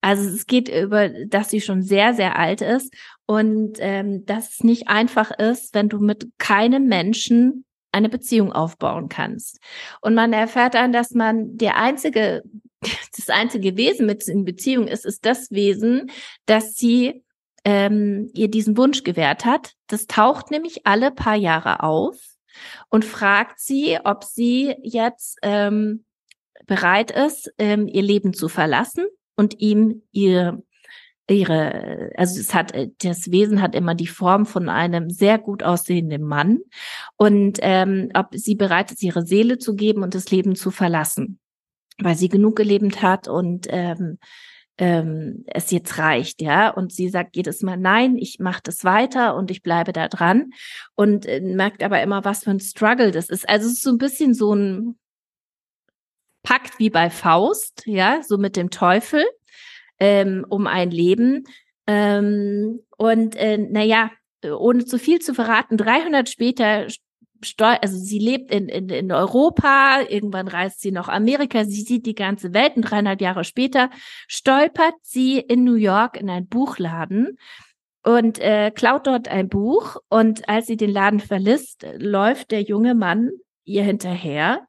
Also 0.00 0.28
es 0.28 0.46
geht 0.46 0.68
über, 0.68 1.08
dass 1.08 1.50
sie 1.50 1.60
schon 1.60 1.82
sehr, 1.82 2.14
sehr 2.14 2.38
alt 2.38 2.60
ist 2.60 2.94
und 3.26 3.78
ähm, 3.78 4.26
dass 4.26 4.50
es 4.50 4.64
nicht 4.64 4.88
einfach 4.88 5.30
ist, 5.30 5.74
wenn 5.74 5.88
du 5.88 5.98
mit 5.98 6.28
keinem 6.38 6.86
Menschen 6.86 7.64
eine 7.90 8.08
Beziehung 8.08 8.52
aufbauen 8.52 9.08
kannst. 9.08 9.60
Und 10.02 10.14
man 10.14 10.32
erfährt 10.32 10.74
dann, 10.74 10.92
dass 10.92 11.12
man 11.12 11.56
der 11.56 11.76
einzige, 11.76 12.42
das 13.16 13.30
einzige 13.30 13.76
Wesen 13.76 14.04
mit 14.04 14.26
in 14.28 14.44
Beziehung 14.44 14.88
ist, 14.88 15.06
ist 15.06 15.24
das 15.24 15.50
Wesen, 15.50 16.10
dass 16.44 16.74
sie 16.74 17.22
ähm, 17.64 18.30
ihr 18.34 18.48
diesen 18.48 18.76
Wunsch 18.76 19.02
gewährt 19.02 19.44
hat. 19.44 19.72
Das 19.86 20.06
taucht 20.06 20.50
nämlich 20.50 20.86
alle 20.86 21.10
paar 21.10 21.36
Jahre 21.36 21.82
auf 21.82 22.16
und 22.88 23.04
fragt 23.04 23.58
sie, 23.58 23.98
ob 24.04 24.24
sie 24.24 24.74
jetzt 24.82 25.38
ähm, 25.42 26.04
bereit 26.66 27.10
ist, 27.10 27.52
ähm, 27.58 27.88
ihr 27.88 28.02
Leben 28.02 28.32
zu 28.32 28.48
verlassen 28.48 29.06
und 29.36 29.60
ihm 29.60 30.02
ihr 30.12 30.62
ihre, 31.28 32.10
also 32.16 32.38
es 32.38 32.52
hat, 32.52 32.74
das 32.98 33.30
Wesen 33.30 33.62
hat 33.62 33.74
immer 33.74 33.94
die 33.94 34.06
Form 34.06 34.44
von 34.44 34.68
einem 34.68 35.08
sehr 35.08 35.38
gut 35.38 35.62
aussehenden 35.62 36.22
Mann 36.22 36.58
und 37.16 37.58
ähm, 37.62 38.10
ob 38.14 38.28
sie 38.32 38.54
bereit 38.54 38.92
ist, 38.92 39.02
ihre 39.02 39.24
Seele 39.24 39.58
zu 39.58 39.74
geben 39.74 40.02
und 40.02 40.14
das 40.14 40.30
Leben 40.30 40.54
zu 40.54 40.70
verlassen, 40.70 41.38
weil 41.98 42.16
sie 42.16 42.28
genug 42.28 42.56
gelebt 42.56 43.00
hat 43.00 43.26
und 43.26 43.66
ähm, 43.70 44.18
ähm, 44.78 45.44
es 45.46 45.70
jetzt 45.70 45.98
reicht, 45.98 46.42
ja. 46.42 46.70
Und 46.70 46.92
sie 46.92 47.08
sagt 47.08 47.36
jedes 47.36 47.62
Mal, 47.62 47.76
nein, 47.76 48.16
ich 48.16 48.38
mache 48.38 48.60
das 48.62 48.84
weiter 48.84 49.36
und 49.36 49.50
ich 49.50 49.62
bleibe 49.62 49.92
da 49.92 50.08
dran 50.08 50.50
und 50.94 51.26
äh, 51.26 51.40
merkt 51.40 51.82
aber 51.82 52.02
immer, 52.02 52.24
was 52.24 52.44
für 52.44 52.50
ein 52.50 52.60
Struggle 52.60 53.10
das 53.10 53.28
ist. 53.28 53.48
Also 53.48 53.66
es 53.66 53.74
ist 53.74 53.82
so 53.82 53.90
ein 53.90 53.98
bisschen 53.98 54.34
so 54.34 54.54
ein 54.54 54.98
Pakt 56.42 56.78
wie 56.78 56.90
bei 56.90 57.08
Faust, 57.08 57.82
ja, 57.86 58.22
so 58.22 58.36
mit 58.36 58.56
dem 58.56 58.70
Teufel 58.70 59.24
ähm, 59.98 60.44
um 60.48 60.66
ein 60.66 60.90
Leben. 60.90 61.44
Ähm, 61.86 62.80
und 62.96 63.36
äh, 63.36 63.58
naja, 63.58 64.10
ohne 64.44 64.84
zu 64.84 64.98
viel 64.98 65.20
zu 65.20 65.34
verraten, 65.34 65.76
300 65.76 66.28
später 66.28 66.86
also 67.58 67.96
sie 67.96 68.18
lebt 68.18 68.50
in, 68.50 68.68
in, 68.68 68.88
in 68.88 69.12
Europa, 69.12 70.00
irgendwann 70.08 70.48
reist 70.48 70.80
sie 70.80 70.92
nach 70.92 71.08
Amerika, 71.08 71.64
sie 71.64 71.82
sieht 71.82 72.06
die 72.06 72.14
ganze 72.14 72.54
Welt 72.54 72.76
und 72.76 72.82
dreieinhalb 72.82 73.20
Jahre 73.20 73.44
später 73.44 73.90
stolpert 74.28 74.94
sie 75.02 75.38
in 75.38 75.64
New 75.64 75.74
York 75.74 76.16
in 76.16 76.30
einen 76.30 76.48
Buchladen 76.48 77.38
und 78.02 78.38
äh, 78.38 78.70
klaut 78.70 79.06
dort 79.06 79.28
ein 79.28 79.48
Buch 79.48 79.96
und 80.08 80.48
als 80.48 80.66
sie 80.66 80.76
den 80.76 80.90
Laden 80.90 81.20
verlässt, 81.20 81.86
läuft 81.96 82.50
der 82.50 82.62
junge 82.62 82.94
Mann 82.94 83.30
ihr 83.64 83.82
hinterher 83.82 84.66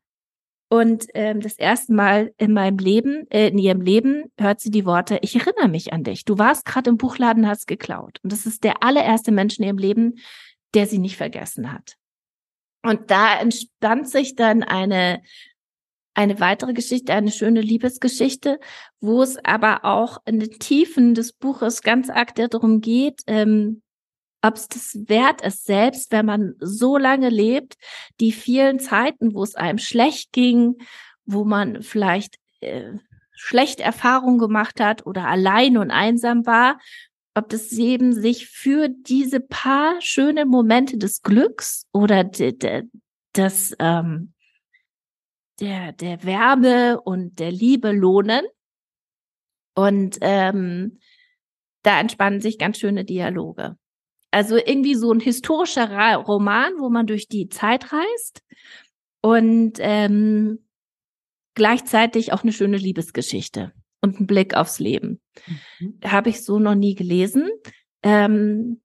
und 0.70 1.06
ähm, 1.14 1.42
das 1.42 1.58
erste 1.58 1.94
Mal 1.94 2.34
in 2.38 2.52
meinem 2.52 2.78
Leben, 2.78 3.30
äh, 3.30 3.50
in 3.50 3.58
ihrem 3.58 3.82
Leben, 3.82 4.26
hört 4.38 4.60
sie 4.60 4.72
die 4.72 4.86
Worte, 4.86 5.20
ich 5.22 5.36
erinnere 5.36 5.68
mich 5.68 5.94
an 5.94 6.04
dich. 6.04 6.26
Du 6.26 6.38
warst 6.38 6.66
gerade 6.66 6.90
im 6.90 6.98
Buchladen, 6.98 7.48
hast 7.48 7.68
geklaut. 7.68 8.20
Und 8.24 8.32
das 8.32 8.46
ist 8.46 8.64
der 8.64 8.82
allererste 8.84 9.32
Mensch 9.32 9.60
in 9.60 9.66
ihrem 9.66 9.78
Leben, 9.78 10.16
der 10.74 10.88
sie 10.88 10.98
nicht 10.98 11.18
vergessen 11.18 11.72
hat. 11.72 11.96
Und 12.86 13.10
da 13.10 13.40
entstand 13.40 14.08
sich 14.08 14.36
dann 14.36 14.64
eine, 14.64 15.22
eine 16.14 16.40
weitere 16.40 16.74
Geschichte, 16.74 17.14
eine 17.14 17.32
schöne 17.32 17.62
Liebesgeschichte, 17.62 18.60
wo 19.00 19.22
es 19.24 19.44
aber 19.44 19.86
auch 19.86 20.20
in 20.26 20.40
den 20.40 20.52
Tiefen 20.60 21.16
des 21.16 21.34
Buches 21.34 21.82
ganz 21.82 22.10
arg 22.10 22.36
darum 22.36 22.82
geht, 22.82 23.22
ähm, 23.28 23.82
ob 24.42 24.56
es 24.56 24.68
das 24.68 24.96
wert 25.08 25.42
ist, 25.42 25.66
selbst 25.66 26.12
wenn 26.12 26.28
man 26.28 26.54
so 26.60 26.98
lange 26.98 27.30
lebt, 27.30 27.76
die 28.20 28.32
vielen 28.32 28.80
Zeiten, 28.80 29.34
wo 29.34 29.44
es 29.44 29.56
einem 29.56 29.80
schlecht 29.80 30.32
ging, 30.34 30.76
wo 31.26 31.46
man 31.46 31.82
vielleicht 31.82 32.36
äh, 32.60 32.92
schlecht 33.32 33.80
Erfahrungen 33.80 34.38
gemacht 34.38 34.80
hat 34.80 35.06
oder 35.08 35.28
allein 35.28 35.78
und 35.78 35.90
einsam 35.90 36.46
war, 36.46 36.78
ob 37.36 37.50
das 37.50 37.72
eben 37.74 38.14
sich 38.14 38.48
für 38.48 38.88
diese 38.90 39.42
paar 39.42 40.02
schönen 40.02 40.48
Momente 40.48 40.98
des 40.98 41.22
Glücks 41.22 41.86
oder 41.92 42.24
de, 42.24 42.54
de, 42.54 42.84
des, 43.36 43.76
ähm, 43.80 44.34
der, 45.60 45.92
der 45.92 46.24
Wärme 46.24 47.02
und 47.02 47.40
der 47.40 47.52
Liebe 47.52 47.92
lohnen. 47.92 48.46
Und 49.76 50.18
ähm, 50.22 51.00
da 51.84 52.00
entspannen 52.00 52.40
sich 52.40 52.58
ganz 52.58 52.80
schöne 52.80 53.04
Dialoge. 53.04 53.78
Also 54.32 54.56
irgendwie 54.56 54.96
so 54.96 55.12
ein 55.12 55.20
historischer 55.20 56.16
Roman, 56.16 56.74
wo 56.78 56.90
man 56.90 57.06
durch 57.06 57.28
die 57.28 57.50
Zeit 57.50 57.92
reist 57.92 58.44
und 59.22 59.74
ähm, 59.80 60.66
gleichzeitig 61.54 62.32
auch 62.32 62.44
eine 62.44 62.54
schöne 62.54 62.78
Liebesgeschichte 62.78 63.74
und 64.02 64.18
einen 64.18 64.28
Blick 64.28 64.56
aufs 64.56 64.80
Leben. 64.80 65.20
Mhm. 65.80 66.00
Habe 66.06 66.30
ich 66.30 66.44
so 66.44 66.60
noch 66.60 66.76
nie 66.76 66.96
gelesen. 66.96 67.50
Ähm, 68.04 68.82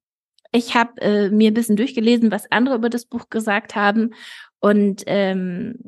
ich 0.51 0.75
habe 0.75 0.99
äh, 1.01 1.29
mir 1.29 1.51
ein 1.51 1.53
bisschen 1.53 1.77
durchgelesen, 1.77 2.31
was 2.31 2.51
andere 2.51 2.75
über 2.75 2.89
das 2.89 3.05
Buch 3.05 3.29
gesagt 3.29 3.75
haben. 3.75 4.13
Und 4.59 5.03
ähm, 5.07 5.79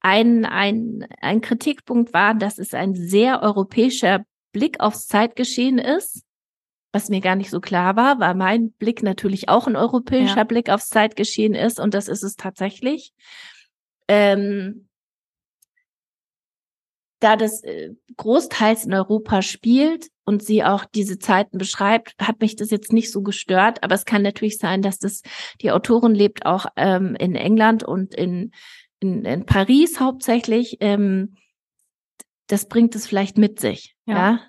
ein, 0.00 0.44
ein, 0.44 1.06
ein 1.20 1.40
Kritikpunkt 1.40 2.12
war, 2.12 2.34
dass 2.34 2.58
es 2.58 2.74
ein 2.74 2.94
sehr 2.94 3.42
europäischer 3.42 4.24
Blick 4.52 4.80
aufs 4.80 5.06
Zeitgeschehen 5.06 5.78
ist 5.78 6.24
was 6.92 7.08
mir 7.08 7.20
gar 7.20 7.36
nicht 7.36 7.50
so 7.50 7.60
klar 7.60 7.96
war, 7.96 8.18
weil 8.18 8.34
mein 8.34 8.72
Blick 8.72 9.02
natürlich 9.02 9.48
auch 9.48 9.66
ein 9.66 9.76
europäischer 9.76 10.38
ja. 10.38 10.44
Blick 10.44 10.70
aufs 10.70 10.88
Zeitgeschehen 10.88 11.54
ist 11.54 11.78
und 11.78 11.94
das 11.94 12.08
ist 12.08 12.22
es 12.22 12.36
tatsächlich. 12.36 13.12
Ähm, 14.08 14.87
da 17.20 17.36
das 17.36 17.62
äh, 17.64 17.90
großteils 18.16 18.84
in 18.84 18.94
Europa 18.94 19.42
spielt 19.42 20.08
und 20.24 20.42
sie 20.42 20.62
auch 20.62 20.84
diese 20.84 21.18
Zeiten 21.18 21.58
beschreibt, 21.58 22.14
hat 22.20 22.40
mich 22.40 22.56
das 22.56 22.70
jetzt 22.70 22.92
nicht 22.92 23.10
so 23.10 23.22
gestört. 23.22 23.82
Aber 23.82 23.94
es 23.94 24.04
kann 24.04 24.22
natürlich 24.22 24.58
sein, 24.58 24.82
dass 24.82 24.98
das 24.98 25.22
die 25.60 25.70
Autorin 25.70 26.14
lebt 26.14 26.46
auch 26.46 26.66
ähm, 26.76 27.16
in 27.16 27.34
England 27.34 27.82
und 27.82 28.14
in, 28.14 28.52
in, 29.00 29.24
in 29.24 29.46
Paris 29.46 30.00
hauptsächlich. 30.00 30.76
Ähm, 30.80 31.36
das 32.46 32.68
bringt 32.68 32.94
es 32.94 33.06
vielleicht 33.06 33.36
mit 33.36 33.60
sich. 33.60 33.94
Ja. 34.06 34.14
ja? 34.16 34.40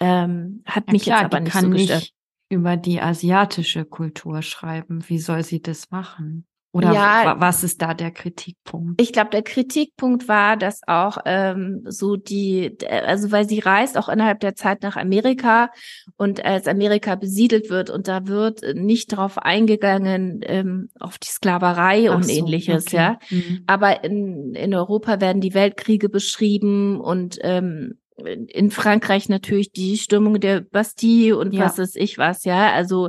Ähm, 0.00 0.62
hat 0.64 0.84
ja, 0.86 0.92
mich 0.92 1.02
klar, 1.02 1.22
jetzt 1.22 1.24
aber 1.26 1.40
nicht 1.40 1.52
so 1.52 1.70
gestört. 1.70 2.00
Nicht 2.00 2.14
über 2.50 2.76
die 2.76 3.00
asiatische 3.00 3.84
Kultur 3.84 4.42
schreiben. 4.42 5.08
Wie 5.08 5.18
soll 5.18 5.44
sie 5.44 5.62
das 5.62 5.90
machen? 5.90 6.46
Oder 6.72 6.92
ja, 6.92 7.34
was 7.38 7.64
ist 7.64 7.82
da 7.82 7.94
der 7.94 8.12
Kritikpunkt? 8.12 9.00
Ich 9.00 9.12
glaube, 9.12 9.30
der 9.30 9.42
Kritikpunkt 9.42 10.28
war, 10.28 10.56
dass 10.56 10.82
auch 10.86 11.18
ähm, 11.24 11.82
so 11.86 12.14
die, 12.14 12.76
also 12.88 13.32
weil 13.32 13.48
sie 13.48 13.58
reist 13.58 13.98
auch 13.98 14.08
innerhalb 14.08 14.38
der 14.38 14.54
Zeit 14.54 14.82
nach 14.82 14.96
Amerika 14.96 15.70
und 16.16 16.44
als 16.44 16.68
Amerika 16.68 17.16
besiedelt 17.16 17.70
wird 17.70 17.90
und 17.90 18.06
da 18.06 18.28
wird 18.28 18.62
nicht 18.74 19.12
darauf 19.12 19.38
eingegangen 19.38 20.42
ähm, 20.44 20.90
auf 21.00 21.18
die 21.18 21.28
Sklaverei 21.28 22.08
Ach 22.08 22.14
und 22.14 22.26
so, 22.26 22.32
ähnliches, 22.32 22.86
okay. 22.86 22.96
ja. 22.96 23.18
Mhm. 23.30 23.64
Aber 23.66 24.04
in, 24.04 24.54
in 24.54 24.72
Europa 24.72 25.20
werden 25.20 25.40
die 25.40 25.54
Weltkriege 25.54 26.08
beschrieben 26.08 27.00
und 27.00 27.38
ähm, 27.42 27.98
in 28.24 28.70
Frankreich 28.70 29.28
natürlich 29.28 29.72
die 29.72 29.96
Stürmung 29.96 30.38
der 30.38 30.60
Bastille 30.60 31.36
und 31.36 31.52
ja. 31.52 31.64
was 31.64 31.78
ist 31.78 31.96
ich 31.96 32.16
was, 32.16 32.44
ja. 32.44 32.70
Also 32.72 33.08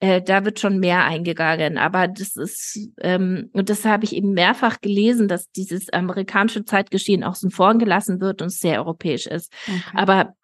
äh, 0.00 0.20
da 0.20 0.44
wird 0.44 0.60
schon 0.60 0.78
mehr 0.78 1.04
eingegangen. 1.04 1.78
Aber 1.78 2.08
das 2.08 2.36
ist, 2.36 2.78
ähm, 3.00 3.50
und 3.52 3.70
das 3.70 3.84
habe 3.84 4.04
ich 4.04 4.14
eben 4.14 4.32
mehrfach 4.32 4.80
gelesen, 4.80 5.28
dass 5.28 5.50
dieses 5.50 5.90
amerikanische 5.92 6.64
Zeitgeschehen 6.64 7.24
auch 7.24 7.34
so 7.34 7.48
vorn 7.48 7.78
gelassen 7.78 8.20
wird 8.20 8.42
und 8.42 8.52
sehr 8.52 8.80
europäisch 8.80 9.26
ist. 9.26 9.52
Okay. 9.66 9.80
Aber 9.94 10.34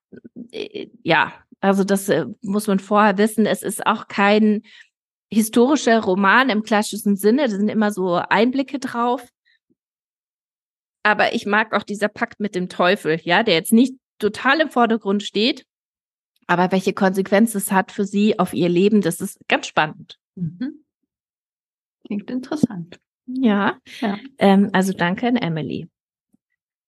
äh, 0.52 0.88
ja, 1.02 1.32
also 1.60 1.84
das 1.84 2.08
äh, 2.08 2.26
muss 2.40 2.66
man 2.66 2.78
vorher 2.78 3.18
wissen. 3.18 3.46
Es 3.46 3.62
ist 3.62 3.86
auch 3.86 4.08
kein 4.08 4.62
historischer 5.30 6.00
Roman 6.00 6.48
im 6.48 6.62
klassischen 6.62 7.16
Sinne. 7.16 7.42
Da 7.42 7.50
sind 7.50 7.68
immer 7.68 7.92
so 7.92 8.14
Einblicke 8.14 8.78
drauf. 8.78 9.28
Aber 11.02 11.34
ich 11.34 11.46
mag 11.46 11.74
auch 11.74 11.82
dieser 11.82 12.08
Pakt 12.08 12.40
mit 12.40 12.54
dem 12.54 12.68
Teufel, 12.68 13.20
ja, 13.22 13.42
der 13.42 13.54
jetzt 13.54 13.72
nicht 13.72 13.94
total 14.18 14.60
im 14.60 14.70
Vordergrund 14.70 15.22
steht. 15.22 15.66
Aber 16.52 16.70
welche 16.70 16.92
Konsequenzen 16.92 17.56
es 17.56 17.72
hat 17.72 17.90
für 17.90 18.04
sie 18.04 18.38
auf 18.38 18.52
ihr 18.52 18.68
Leben, 18.68 19.00
das 19.00 19.22
ist 19.22 19.38
ganz 19.48 19.66
spannend. 19.66 20.18
Mhm. 20.34 20.84
Klingt 22.04 22.30
interessant. 22.30 23.00
Ja. 23.24 23.78
ja. 24.02 24.18
Ähm, 24.36 24.68
also 24.74 24.92
danke 24.92 25.26
an 25.26 25.36
Emily. 25.36 25.88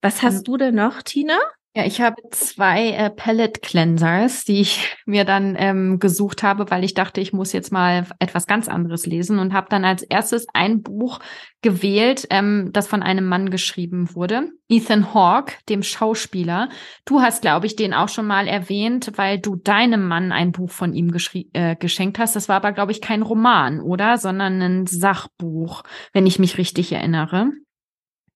Was 0.02 0.22
hast 0.22 0.40
ähm, 0.40 0.44
du 0.44 0.56
denn 0.58 0.74
noch, 0.74 1.00
Tina? 1.00 1.38
Ja, 1.76 1.84
ich 1.84 2.00
habe 2.00 2.22
zwei 2.30 2.90
äh, 2.90 3.10
Palette 3.10 3.58
Cleansers, 3.58 4.44
die 4.44 4.60
ich 4.60 4.96
mir 5.06 5.24
dann 5.24 5.56
ähm, 5.58 5.98
gesucht 5.98 6.44
habe, 6.44 6.70
weil 6.70 6.84
ich 6.84 6.94
dachte, 6.94 7.20
ich 7.20 7.32
muss 7.32 7.52
jetzt 7.52 7.72
mal 7.72 8.06
etwas 8.20 8.46
ganz 8.46 8.68
anderes 8.68 9.06
lesen 9.06 9.40
und 9.40 9.52
habe 9.52 9.66
dann 9.70 9.84
als 9.84 10.04
erstes 10.04 10.46
ein 10.54 10.82
Buch 10.82 11.18
gewählt, 11.62 12.28
ähm, 12.30 12.70
das 12.72 12.86
von 12.86 13.02
einem 13.02 13.26
Mann 13.26 13.50
geschrieben 13.50 14.14
wurde, 14.14 14.52
Ethan 14.68 15.14
Hawke, 15.14 15.54
dem 15.68 15.82
Schauspieler. 15.82 16.68
Du 17.06 17.20
hast, 17.20 17.42
glaube 17.42 17.66
ich, 17.66 17.74
den 17.74 17.92
auch 17.92 18.08
schon 18.08 18.26
mal 18.28 18.46
erwähnt, 18.46 19.10
weil 19.16 19.40
du 19.40 19.56
deinem 19.56 20.06
Mann 20.06 20.30
ein 20.30 20.52
Buch 20.52 20.70
von 20.70 20.94
ihm 20.94 21.12
äh, 21.54 21.74
geschenkt 21.74 22.20
hast. 22.20 22.36
Das 22.36 22.48
war 22.48 22.56
aber, 22.56 22.70
glaube 22.70 22.92
ich, 22.92 23.00
kein 23.00 23.22
Roman, 23.22 23.80
oder? 23.80 24.18
Sondern 24.18 24.62
ein 24.62 24.86
Sachbuch, 24.86 25.82
wenn 26.12 26.26
ich 26.26 26.38
mich 26.38 26.56
richtig 26.56 26.92
erinnere. 26.92 27.50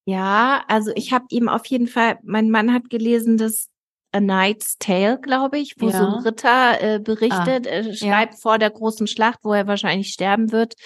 Ja, 0.08 0.64
also 0.68 0.90
ich 0.94 1.12
habe 1.12 1.26
ihm 1.28 1.50
auf 1.50 1.66
jeden 1.66 1.86
Fall, 1.86 2.18
mein 2.22 2.48
Mann 2.50 2.72
hat 2.72 2.88
gelesen, 2.88 3.36
das 3.36 3.68
A 4.10 4.20
Knight's 4.20 4.78
Tale, 4.78 5.20
glaube 5.20 5.58
ich, 5.58 5.74
wo 5.78 5.90
Ja. 5.90 5.98
so 5.98 6.04
ein 6.06 6.14
Ritter 6.24 6.80
äh, 6.80 6.98
berichtet, 6.98 7.66
äh, 7.66 7.94
schreibt 7.94 8.40
vor 8.40 8.56
der 8.58 8.70
großen 8.70 9.06
Schlacht, 9.06 9.40
wo 9.42 9.52
er 9.52 9.66
wahrscheinlich 9.66 10.10
sterben 10.10 10.50
wird, 10.50 10.76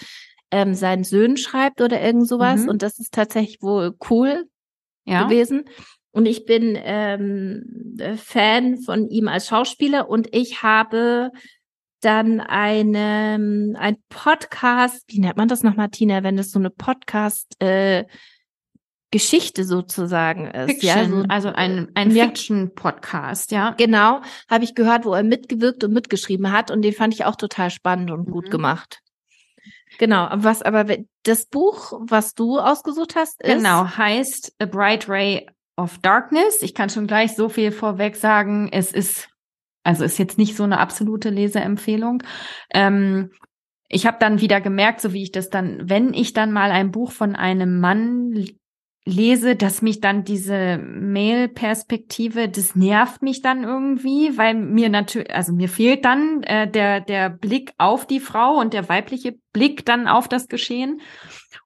ähm, 0.51 0.75
seinen 0.75 1.05
Söhnen 1.05 1.37
schreibt 1.37 1.81
oder 1.81 2.01
irgend 2.03 2.27
sowas. 2.27 2.63
Mhm. 2.63 2.69
Und 2.71 2.83
das 2.83 2.99
ist 2.99 3.15
tatsächlich 3.15 3.63
wohl 3.63 3.95
cool 4.11 4.47
Ja. 5.05 5.23
gewesen. 5.23 5.67
Und 6.11 6.27
ich 6.27 6.45
bin 6.45 6.77
ähm, 6.83 7.95
äh, 8.01 8.17
Fan 8.17 8.79
von 8.81 9.09
ihm 9.09 9.29
als 9.29 9.47
Schauspieler 9.47 10.09
und 10.11 10.35
ich 10.35 10.65
habe 10.65 11.31
dann 12.01 12.41
eine, 12.41 13.77
ein 13.79 13.97
Podcast, 14.09 15.05
wie 15.07 15.21
nennt 15.21 15.37
man 15.37 15.47
das 15.47 15.63
noch, 15.63 15.77
Martina, 15.77 16.25
wenn 16.25 16.37
das 16.37 16.51
so 16.51 16.59
eine 16.59 16.71
Podcast 16.71 17.55
äh, 17.63 18.05
Geschichte 19.13 19.63
sozusagen 19.65 20.47
ist. 20.49 20.81
Fiction, 20.81 20.89
Ja, 20.89 21.05
so, 21.09 21.23
also 21.29 21.49
ein, 21.51 21.89
ein 21.95 22.11
Ja. 22.11 22.25
Fiction-Podcast, 22.25 23.53
ja. 23.53 23.75
Genau, 23.79 24.21
habe 24.51 24.65
ich 24.65 24.75
gehört, 24.75 25.05
wo 25.05 25.15
er 25.15 25.23
mitgewirkt 25.23 25.85
und 25.85 25.93
mitgeschrieben 25.93 26.51
hat 26.51 26.73
und 26.73 26.83
den 26.83 26.93
fand 26.93 27.15
ich 27.15 27.25
auch 27.25 27.37
total 27.37 27.71
spannend 27.71 28.11
und 28.11 28.29
gut 28.29 28.47
Mhm. 28.47 28.51
gemacht. 28.51 28.99
Genau, 29.99 30.29
was 30.33 30.63
aber 30.63 30.85
das 31.23 31.47
Buch, 31.47 31.93
was 32.01 32.35
du 32.35 32.59
ausgesucht 32.59 33.15
hast, 33.15 33.41
ist 33.43 33.55
Genau, 33.59 33.85
heißt 33.87 34.55
A 34.59 34.65
Bright 34.67 35.09
Ray 35.09 35.47
of 35.77 35.99
Darkness. 35.99 36.63
Ich 36.63 36.75
kann 36.75 36.89
schon 36.91 37.07
gleich 37.07 37.37
so 37.37 37.49
viel 37.49 37.71
vorweg 37.71 38.17
sagen. 38.17 38.71
Es 38.73 38.91
ist, 38.93 39.29
also 39.85 40.03
ist 40.05 40.19
jetzt 40.19 40.39
nicht 40.39 40.57
so 40.57 40.65
eine 40.65 40.79
absolute 40.81 41.29
Leseempfehlung. 41.31 42.23
Ähm, 42.73 43.31
ich 43.89 44.07
habe 44.07 44.17
dann 44.19 44.41
wieder 44.41 44.63
gemerkt, 44.63 45.03
so 45.03 45.13
wie 45.13 45.23
ich 45.23 45.33
das 45.33 45.51
dann, 45.51 45.83
wenn 45.91 46.15
ich 46.15 46.33
dann 46.33 46.51
mal 46.53 46.71
ein 46.71 46.91
Buch 46.91 47.13
von 47.13 47.37
einem 47.37 47.79
Mann 47.79 48.49
lese, 49.05 49.57
dass 49.57 49.83
mich 49.83 50.01
dann 50.01 50.25
diese 50.25 50.79
Male-Perspektive, 50.79 52.49
das 52.49 52.77
nervt 52.77 53.23
mich 53.23 53.43
dann 53.43 53.65
irgendwie, 53.65 54.37
weil 54.39 54.55
mir 54.55 54.89
natürlich, 54.91 55.35
also 55.35 55.53
mir 55.53 55.69
fehlt 55.69 56.05
dann 56.05 56.43
äh, 56.45 56.71
der 56.71 57.01
der 57.01 57.29
Blick 57.31 57.73
auf 57.79 58.07
die 58.07 58.21
Frau 58.21 58.61
und 58.61 58.75
der 58.75 58.89
weibliche 58.89 59.37
Blick 59.53 59.85
dann 59.85 60.07
auf 60.07 60.29
das 60.29 60.49
Geschehen. 60.49 61.01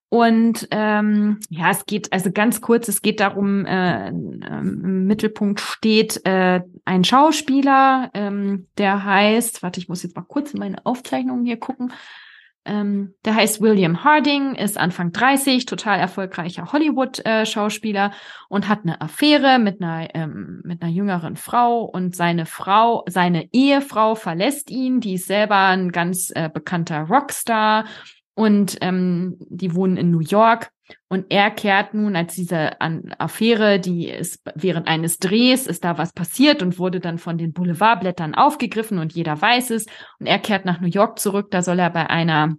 Und 0.08 0.68
ähm, 0.70 1.40
ja, 1.50 1.70
es 1.70 1.84
geht 1.84 2.12
also 2.12 2.30
ganz 2.30 2.60
kurz, 2.60 2.88
es 2.88 3.02
geht 3.02 3.20
darum, 3.20 3.66
äh, 3.66 4.08
ähm, 4.08 4.40
im 4.44 5.06
Mittelpunkt 5.06 5.60
steht 5.60 6.24
äh, 6.24 6.60
ein 6.84 7.04
Schauspieler, 7.04 8.10
ähm, 8.14 8.68
der 8.78 9.04
heißt, 9.04 9.62
warte, 9.62 9.80
ich 9.80 9.88
muss 9.88 10.04
jetzt 10.04 10.14
mal 10.14 10.22
kurz 10.22 10.54
in 10.54 10.60
meine 10.60 10.86
Aufzeichnungen 10.86 11.44
hier 11.44 11.58
gucken. 11.58 11.92
Ähm, 12.66 13.14
der 13.24 13.36
heißt 13.36 13.60
William 13.60 14.02
Harding, 14.04 14.56
ist 14.56 14.76
Anfang 14.76 15.12
30, 15.12 15.66
total 15.66 15.98
erfolgreicher 15.98 16.72
Hollywood-Schauspieler 16.72 18.12
und 18.48 18.68
hat 18.68 18.80
eine 18.82 19.00
Affäre 19.00 19.58
mit 19.58 19.80
einer, 19.80 20.14
ähm, 20.14 20.62
mit 20.64 20.82
einer 20.82 20.90
jüngeren 20.90 21.36
Frau 21.36 21.84
und 21.84 22.16
seine 22.16 22.44
Frau, 22.44 23.04
seine 23.08 23.48
Ehefrau 23.52 24.16
verlässt 24.16 24.70
ihn, 24.70 25.00
die 25.00 25.14
ist 25.14 25.26
selber 25.26 25.58
ein 25.68 25.92
ganz 25.92 26.32
äh, 26.34 26.50
bekannter 26.52 27.02
Rockstar 27.02 27.84
und 28.36 28.76
ähm, 28.82 29.36
die 29.40 29.74
wohnen 29.74 29.96
in 29.96 30.10
New 30.12 30.20
York 30.20 30.70
und 31.08 31.26
er 31.30 31.50
kehrt 31.50 31.94
nun 31.94 32.14
als 32.14 32.34
diese 32.34 32.80
An 32.80 33.12
Affäre, 33.18 33.80
die 33.80 34.08
ist 34.08 34.42
während 34.54 34.86
eines 34.86 35.18
Drehs 35.18 35.66
ist 35.66 35.84
da 35.84 35.98
was 35.98 36.12
passiert 36.12 36.62
und 36.62 36.78
wurde 36.78 37.00
dann 37.00 37.18
von 37.18 37.38
den 37.38 37.52
Boulevardblättern 37.52 38.34
aufgegriffen 38.34 38.98
und 38.98 39.14
jeder 39.14 39.40
weiß 39.40 39.70
es 39.70 39.86
und 40.20 40.26
er 40.26 40.38
kehrt 40.38 40.64
nach 40.64 40.80
New 40.80 40.88
York 40.88 41.18
zurück, 41.18 41.50
da 41.50 41.62
soll 41.62 41.80
er 41.80 41.90
bei 41.90 42.08
einer 42.08 42.56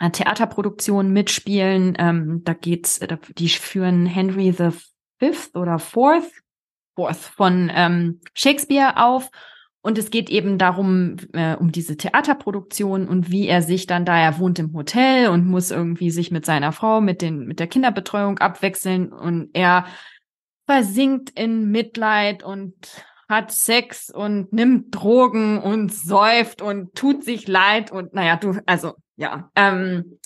einer 0.00 0.12
Theaterproduktion 0.12 1.12
mitspielen. 1.12 1.94
Ähm, 1.98 2.42
da 2.44 2.54
geht's, 2.54 2.98
da, 2.98 3.18
die 3.36 3.48
führen 3.50 4.06
Henry 4.06 4.50
the 4.50 4.70
Fifth 5.18 5.54
oder 5.56 5.78
Fourth, 5.78 6.30
Fourth 6.96 7.18
von 7.18 7.70
ähm, 7.72 8.20
Shakespeare 8.34 8.96
auf. 8.96 9.30
Und 9.82 9.96
es 9.96 10.10
geht 10.10 10.28
eben 10.28 10.58
darum, 10.58 11.16
äh, 11.32 11.56
um 11.56 11.72
diese 11.72 11.96
Theaterproduktion 11.96 13.08
und 13.08 13.30
wie 13.30 13.48
er 13.48 13.62
sich 13.62 13.86
dann 13.86 14.04
da, 14.04 14.18
er 14.18 14.38
wohnt 14.38 14.58
im 14.58 14.74
Hotel 14.74 15.28
und 15.28 15.46
muss 15.46 15.70
irgendwie 15.70 16.10
sich 16.10 16.30
mit 16.30 16.44
seiner 16.44 16.72
Frau, 16.72 17.00
mit 17.00 17.22
den, 17.22 17.46
mit 17.46 17.60
der 17.60 17.66
Kinderbetreuung 17.66 18.38
abwechseln. 18.38 19.10
Und 19.10 19.48
er 19.54 19.86
versinkt 20.66 21.30
in 21.30 21.70
Mitleid 21.70 22.42
und 22.42 22.74
hat 23.28 23.52
Sex 23.52 24.10
und 24.10 24.52
nimmt 24.52 24.94
Drogen 24.94 25.58
und 25.58 25.94
säuft 25.94 26.60
und 26.60 26.94
tut 26.94 27.24
sich 27.24 27.48
leid. 27.48 27.90
Und 27.90 28.12
naja, 28.12 28.36
du, 28.36 28.58
also 28.66 28.94
ja, 29.16 29.50
ähm, 29.54 30.18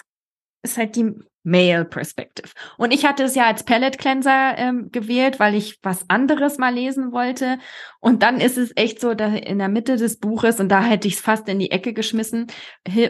ist 0.63 0.79
halt 0.79 0.97
die 0.97 1.13
Male 1.45 1.85
Perspective. 1.85 2.49
Und 2.79 2.93
ich 2.93 3.05
hatte 3.05 3.23
es 3.23 3.35
ja 3.35 3.47
als 3.47 3.63
Palette 3.65 3.99
Cleanser 3.99 4.57
ähm, 4.57 4.89
gewählt, 4.91 5.39
weil 5.39 5.55
ich 5.55 5.79
was 5.83 6.09
anderes 6.09 6.59
mal 6.59 6.75
lesen 6.75 7.13
wollte. 7.13 7.59
Und 8.01 8.23
dann 8.23 8.41
ist 8.41 8.59
es 8.59 8.73
echt 8.75 9.01
so, 9.01 9.15
dass 9.15 9.35
in 9.35 9.59
der 9.59 9.69
Mitte 9.69 9.97
des 9.97 10.19
Buches, 10.19 10.59
und 10.59 10.71
da 10.71 10.83
hätte 10.83 11.07
ich 11.07 11.15
es 11.15 11.21
fast 11.21 11.49
in 11.49 11.59
die 11.59 11.71
Ecke 11.71 11.93
geschmissen, 11.93 12.47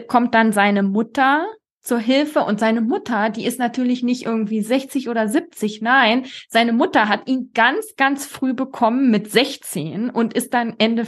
kommt 0.07 0.35
dann 0.35 0.51
seine 0.51 0.83
Mutter 0.83 1.47
zur 1.85 1.99
Hilfe 1.99 2.41
und 2.41 2.59
seine 2.59 2.81
Mutter, 2.81 3.29
die 3.29 3.45
ist 3.45 3.59
natürlich 3.59 4.01
nicht 4.01 4.25
irgendwie 4.25 4.61
60 4.61 5.07
oder 5.07 5.27
70, 5.27 5.81
nein, 5.81 6.25
seine 6.49 6.73
Mutter 6.73 7.07
hat 7.07 7.29
ihn 7.29 7.51
ganz, 7.53 7.95
ganz 7.95 8.25
früh 8.25 8.53
bekommen 8.53 9.11
mit 9.11 9.31
16 9.31 10.09
und 10.09 10.33
ist 10.33 10.55
dann 10.55 10.73
Ende 10.79 11.05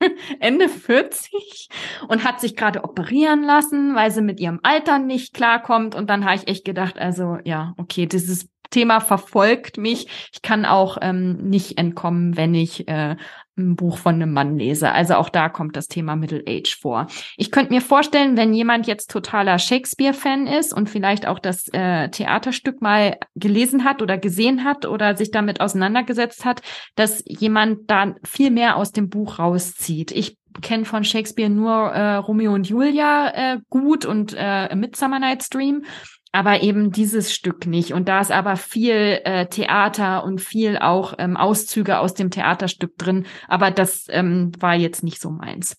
Ende 0.40 0.68
40 0.68 1.68
und 2.08 2.24
hat 2.24 2.40
sich 2.40 2.56
gerade 2.56 2.84
operieren 2.84 3.42
lassen, 3.42 3.94
weil 3.94 4.10
sie 4.10 4.22
mit 4.22 4.40
ihrem 4.40 4.60
Alter 4.62 4.98
nicht 4.98 5.34
klarkommt. 5.34 5.94
Und 5.94 6.10
dann 6.10 6.24
habe 6.24 6.36
ich 6.36 6.48
echt 6.48 6.64
gedacht, 6.64 6.98
also 6.98 7.38
ja, 7.44 7.74
okay, 7.76 8.06
dieses 8.06 8.48
Thema 8.70 9.00
verfolgt 9.00 9.76
mich. 9.76 10.06
Ich 10.32 10.42
kann 10.42 10.64
auch 10.64 10.98
ähm, 11.00 11.36
nicht 11.48 11.78
entkommen, 11.78 12.36
wenn 12.36 12.54
ich 12.54 12.88
äh, 12.88 13.16
ein 13.60 13.76
Buch 13.76 13.98
von 13.98 14.14
einem 14.14 14.32
Mann 14.32 14.56
lese. 14.56 14.92
Also 14.92 15.14
auch 15.14 15.28
da 15.28 15.48
kommt 15.48 15.76
das 15.76 15.86
Thema 15.86 16.16
Middle 16.16 16.42
Age 16.46 16.76
vor. 16.80 17.06
Ich 17.36 17.50
könnte 17.50 17.72
mir 17.72 17.80
vorstellen, 17.80 18.36
wenn 18.36 18.54
jemand 18.54 18.86
jetzt 18.86 19.10
totaler 19.10 19.58
Shakespeare-Fan 19.58 20.46
ist 20.46 20.72
und 20.72 20.88
vielleicht 20.88 21.26
auch 21.26 21.38
das 21.38 21.68
äh, 21.72 22.08
Theaterstück 22.08 22.80
mal 22.80 23.18
gelesen 23.34 23.84
hat 23.84 24.02
oder 24.02 24.18
gesehen 24.18 24.64
hat 24.64 24.86
oder 24.86 25.16
sich 25.16 25.30
damit 25.30 25.60
auseinandergesetzt 25.60 26.44
hat, 26.44 26.62
dass 26.94 27.22
jemand 27.26 27.90
da 27.90 28.14
viel 28.24 28.50
mehr 28.50 28.76
aus 28.76 28.92
dem 28.92 29.08
Buch 29.08 29.38
rauszieht. 29.38 30.10
Ich 30.10 30.39
kenne 30.62 30.84
von 30.84 31.04
Shakespeare 31.04 31.50
nur 31.50 31.90
äh, 31.92 32.16
Romeo 32.16 32.52
und 32.52 32.68
Julia 32.68 33.30
äh, 33.34 33.58
gut 33.68 34.04
und 34.04 34.34
äh, 34.36 34.74
Midsummer 34.74 35.18
Night's 35.18 35.48
Dream 35.48 35.84
aber 36.32 36.62
eben 36.62 36.92
dieses 36.92 37.32
Stück 37.32 37.66
nicht. 37.66 37.92
Und 37.92 38.08
da 38.08 38.20
ist 38.20 38.30
aber 38.30 38.56
viel 38.56 39.20
äh, 39.24 39.46
Theater 39.46 40.24
und 40.24 40.40
viel 40.40 40.78
auch 40.78 41.14
ähm, 41.18 41.36
Auszüge 41.36 41.98
aus 41.98 42.14
dem 42.14 42.30
Theaterstück 42.30 42.96
drin. 42.96 43.26
Aber 43.48 43.70
das 43.70 44.06
ähm, 44.08 44.52
war 44.60 44.74
jetzt 44.74 45.02
nicht 45.02 45.20
so 45.20 45.30
meins. 45.30 45.76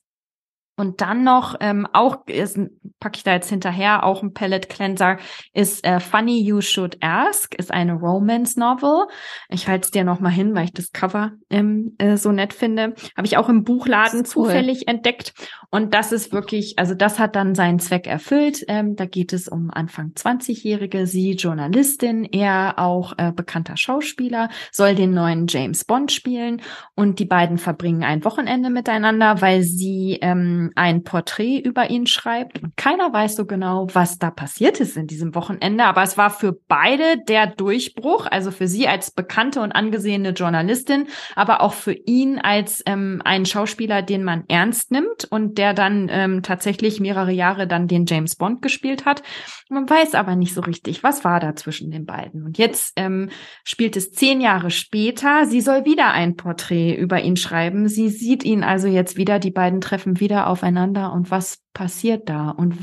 Und 0.77 1.01
dann 1.01 1.23
noch, 1.23 1.55
ähm, 1.60 1.88
auch 1.93 2.25
ist, 2.27 2.57
packe 2.99 3.17
ich 3.17 3.23
da 3.23 3.34
jetzt 3.34 3.49
hinterher, 3.49 4.03
auch 4.03 4.23
ein 4.23 4.34
Palette 4.34 4.67
Cleanser, 4.67 5.17
ist 5.53 5.86
äh, 5.86 5.99
Funny 5.99 6.41
You 6.41 6.62
Should 6.62 6.97
Ask, 7.01 7.55
ist 7.55 7.71
eine 7.71 7.93
Romance 7.93 8.60
Novel. 8.60 9.07
Ich 9.49 9.67
halte 9.67 9.86
es 9.86 9.91
dir 9.91 10.03
noch 10.03 10.19
mal 10.19 10.29
hin, 10.29 10.55
weil 10.55 10.65
ich 10.65 10.73
das 10.73 10.91
Cover 10.91 11.34
ähm, 11.49 11.95
äh, 11.97 12.17
so 12.17 12.31
nett 12.31 12.53
finde. 12.53 12.95
Habe 13.17 13.25
ich 13.25 13.38
auch 13.38 13.49
im 13.49 13.63
Buchladen 13.63 14.21
cool. 14.21 14.25
zufällig 14.25 14.88
entdeckt. 14.88 15.34
Und 15.69 15.93
das 15.93 16.12
ist 16.12 16.31
wirklich, 16.34 16.77
also 16.77 16.95
das 16.95 17.19
hat 17.19 17.36
dann 17.36 17.55
seinen 17.55 17.79
Zweck 17.79 18.07
erfüllt. 18.07 18.63
Ähm, 18.67 18.95
da 18.95 19.05
geht 19.05 19.34
es 19.34 19.47
um 19.47 19.69
Anfang 19.71 20.12
20-Jährige, 20.15 21.05
sie 21.07 21.34
Journalistin, 21.34 22.23
er 22.25 22.75
auch 22.77 23.13
äh, 23.17 23.31
bekannter 23.31 23.77
Schauspieler, 23.77 24.49
soll 24.71 24.95
den 24.95 25.13
neuen 25.13 25.47
James 25.47 25.86
Bond 25.86 26.12
spielen 26.12 26.62
und 26.95 27.19
die 27.19 27.25
beiden 27.25 27.57
verbringen 27.57 28.03
ein 28.03 28.25
Wochenende 28.25 28.69
miteinander, 28.69 29.41
weil 29.41 29.63
sie 29.63 30.19
ähm, 30.21 30.61
ein 30.76 31.04
Porträt 31.04 31.60
über 31.60 31.89
ihn 31.89 32.08
schreibt 32.08 32.62
keiner 32.76 33.12
weiß 33.13 33.36
so 33.36 33.45
genau, 33.45 33.88
was 33.93 34.17
da 34.17 34.32
passiert 34.32 34.80
ist 34.80 34.97
in 34.97 35.08
diesem 35.08 35.36
Wochenende, 35.36 35.84
aber 35.84 36.04
es 36.04 36.17
war 36.17 36.30
für 36.30 36.54
beide 36.67 37.17
der 37.28 37.47
Durchbruch, 37.47 38.28
also 38.30 38.52
für 38.52 38.67
sie 38.67 38.88
als 38.88 39.12
bekannte 39.12 39.62
und 39.62 39.71
angesehene 39.71 40.30
Journalistin, 40.30 41.08
aber 41.36 41.62
auch 41.62 41.74
für 41.74 41.93
ihn 41.93 42.39
als 42.39 42.82
ähm, 42.86 43.21
einen 43.24 43.45
Schauspieler, 43.45 44.02
den 44.02 44.24
man 44.24 44.45
ernst 44.47 44.91
nimmt 44.91 45.26
und 45.30 45.58
der 45.58 45.74
dann 45.74 46.08
ähm, 46.10 46.43
tatsächlich 46.43 47.00
mehrere 47.00 47.32
Jahre 47.32 47.67
dann 47.67 47.88
den 47.88 48.06
James 48.06 48.36
Bond 48.36 48.62
gespielt 48.62 49.05
hat. 49.05 49.22
Man 49.70 49.89
weiß 49.89 50.16
aber 50.16 50.36
nicht 50.36 50.53
so 50.53 50.62
richtig, 50.62 51.03
was 51.03 51.24
war 51.24 51.39
da 51.39 51.55
zwischen 51.55 51.91
den 51.91 52.05
beiden. 52.05 52.43
Und 52.43 52.57
jetzt 52.57 52.93
ähm, 52.95 53.30
spielt 53.64 53.95
es 53.95 54.12
zehn 54.12 54.41
Jahre 54.41 54.70
später. 54.70 55.45
Sie 55.45 55.62
soll 55.62 55.86
wieder 55.86 56.12
ein 56.12 56.36
Porträt 56.36 56.95
über 56.95 57.22
ihn 57.22 57.38
schreiben. 57.38 57.88
Sie 57.88 58.09
sieht 58.09 58.43
ihn 58.43 58.64
also 58.64 58.88
jetzt 58.88 59.18
wieder. 59.18 59.39
Die 59.39 59.51
beiden 59.51 59.82
treffen 59.82 60.20
wieder 60.20 60.47
aufeinander. 60.52 61.12
Und 61.14 61.32
was 61.32 61.60
passiert 61.74 62.30
da? 62.30 62.49
Und 62.52 62.78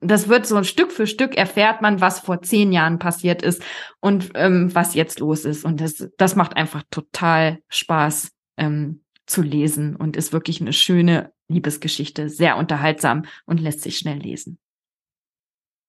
das 0.00 0.28
wird 0.28 0.46
so 0.46 0.62
Stück 0.64 0.90
für 0.92 1.06
Stück 1.06 1.36
erfährt 1.36 1.82
man, 1.82 2.00
was 2.00 2.20
vor 2.20 2.42
zehn 2.42 2.72
Jahren 2.72 2.98
passiert 2.98 3.42
ist 3.42 3.62
und 4.00 4.30
ähm, 4.34 4.74
was 4.74 4.94
jetzt 4.94 5.20
los 5.20 5.44
ist. 5.44 5.64
Und 5.64 5.80
das, 5.80 6.08
das 6.18 6.34
macht 6.36 6.56
einfach 6.56 6.82
total 6.90 7.58
Spaß 7.68 8.30
ähm, 8.56 9.04
zu 9.26 9.42
lesen 9.42 9.94
und 9.96 10.16
ist 10.16 10.32
wirklich 10.32 10.60
eine 10.60 10.72
schöne 10.72 11.32
Liebesgeschichte, 11.48 12.28
sehr 12.28 12.56
unterhaltsam 12.56 13.24
und 13.46 13.60
lässt 13.60 13.82
sich 13.82 13.98
schnell 13.98 14.18
lesen. 14.18 14.58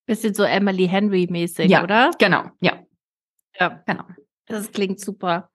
Bisschen 0.05 0.33
so 0.33 0.43
Emily 0.43 0.87
Henry 0.87 1.27
mäßig, 1.29 1.69
Ja. 1.69 1.83
oder? 1.83 2.11
Genau, 2.19 2.49
ja. 2.59 2.83
Ja, 3.59 3.81
genau. 3.87 4.03
Das 4.47 4.71
klingt 4.71 4.99
super. 4.99 5.49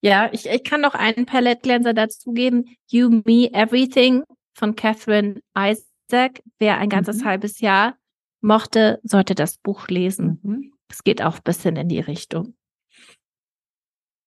Ja, 0.00 0.28
ich, 0.32 0.46
ich 0.46 0.62
kann 0.62 0.80
noch 0.80 0.94
einen 0.94 1.26
Palette 1.26 1.60
Cleanser 1.62 1.94
dazugeben. 1.94 2.76
You, 2.88 3.08
Me, 3.24 3.50
Everything 3.52 4.22
von 4.58 4.74
Catherine 4.74 5.40
Isaac. 5.56 6.42
Wer 6.58 6.78
ein 6.78 6.88
ganzes 6.88 7.18
mhm. 7.18 7.24
halbes 7.24 7.60
Jahr 7.60 7.96
mochte, 8.40 9.00
sollte 9.02 9.34
das 9.34 9.58
Buch 9.58 9.88
lesen. 9.88 10.40
Mhm. 10.42 10.72
Es 10.88 11.04
geht 11.04 11.22
auch 11.22 11.36
ein 11.36 11.42
bisschen 11.44 11.76
in 11.76 11.88
die 11.88 12.00
Richtung. 12.00 12.54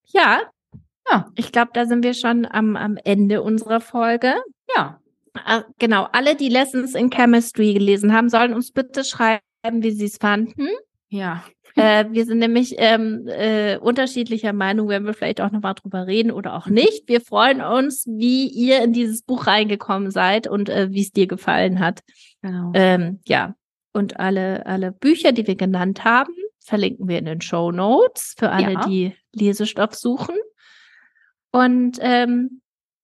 Ja, 0.07 0.41
ja. 1.09 1.31
ich 1.35 1.51
glaube, 1.51 1.71
da 1.73 1.85
sind 1.85 2.03
wir 2.03 2.13
schon 2.13 2.45
am, 2.45 2.75
am 2.75 2.97
Ende 2.97 3.41
unserer 3.41 3.81
Folge. 3.81 4.35
Ja. 4.75 4.99
Äh, 5.45 5.63
genau, 5.79 6.07
alle, 6.11 6.35
die 6.35 6.49
Lessons 6.49 6.93
in 6.93 7.09
Chemistry 7.09 7.73
gelesen 7.73 8.13
haben, 8.13 8.29
sollen 8.29 8.53
uns 8.53 8.71
bitte 8.71 9.03
schreiben, 9.03 9.41
wie 9.63 9.91
sie 9.91 10.05
es 10.05 10.17
fanden. 10.17 10.67
Ja. 11.09 11.43
Äh, 11.75 12.05
wir 12.11 12.25
sind 12.25 12.39
nämlich 12.39 12.75
ähm, 12.77 13.27
äh, 13.27 13.77
unterschiedlicher 13.77 14.53
Meinung, 14.53 14.89
werden 14.89 15.05
wir 15.05 15.13
vielleicht 15.13 15.41
auch 15.41 15.51
nochmal 15.51 15.75
drüber 15.75 16.07
reden 16.07 16.31
oder 16.31 16.55
auch 16.55 16.67
nicht. 16.67 17.07
Wir 17.07 17.21
freuen 17.21 17.61
uns, 17.61 18.05
wie 18.07 18.47
ihr 18.47 18.81
in 18.83 18.93
dieses 18.93 19.21
Buch 19.21 19.47
reingekommen 19.47 20.11
seid 20.11 20.47
und 20.47 20.69
äh, 20.69 20.91
wie 20.91 21.01
es 21.01 21.11
dir 21.11 21.27
gefallen 21.27 21.79
hat. 21.79 22.01
Genau. 22.41 22.71
Ähm, 22.73 23.19
ja. 23.25 23.55
Und 23.93 24.19
alle, 24.19 24.65
alle 24.65 24.91
Bücher, 24.91 25.31
die 25.31 25.47
wir 25.47 25.55
genannt 25.55 26.05
haben, 26.05 26.33
verlinken 26.63 27.07
wir 27.07 27.19
in 27.19 27.25
den 27.25 27.41
Show 27.41 27.71
Notes 27.71 28.35
für 28.37 28.51
alle, 28.51 28.73
ja. 28.73 28.85
die 28.85 29.15
Lesestoff 29.33 29.95
suchen. 29.95 30.35
Und 31.51 31.97
ähm, 32.01 32.61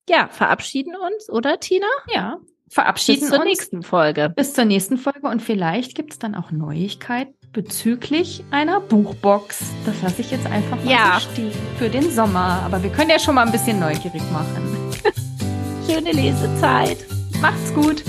ja, 0.09 0.29
verabschieden 0.29 0.95
uns, 0.95 1.29
oder 1.29 1.59
Tina? 1.59 1.87
Ja, 2.13 2.39
verabschieden 2.69 3.21
Bis 3.21 3.29
zur 3.29 3.39
uns. 3.39 3.47
nächsten 3.47 3.83
Folge. 3.83 4.31
Bis 4.33 4.53
zur 4.53 4.65
nächsten 4.65 4.97
Folge 4.97 5.27
und 5.27 5.41
vielleicht 5.41 5.95
gibt 5.95 6.13
es 6.13 6.19
dann 6.19 6.35
auch 6.35 6.51
Neuigkeiten 6.51 7.36
bezüglich 7.57 8.43
einer 8.51 8.79
Buchbox. 8.79 9.61
Das 9.83 9.99
lasse 10.03 10.21
ich 10.21 10.29
jetzt 10.29 10.45
einfach 10.45 10.77
mal 10.77 10.91
ja. 10.91 11.19
stehen 11.19 11.51
für 11.79 11.89
den 11.89 12.11
Sommer. 12.11 12.61
Aber 12.63 12.83
wir 12.83 12.91
können 12.91 13.09
ja 13.09 13.17
schon 13.17 13.33
mal 13.33 13.47
ein 13.47 13.51
bisschen 13.51 13.79
neugierig 13.79 14.21
machen. 14.31 14.93
Schöne 15.89 16.11
Lesezeit. 16.11 16.99
Macht's 17.41 17.73
gut. 17.73 18.03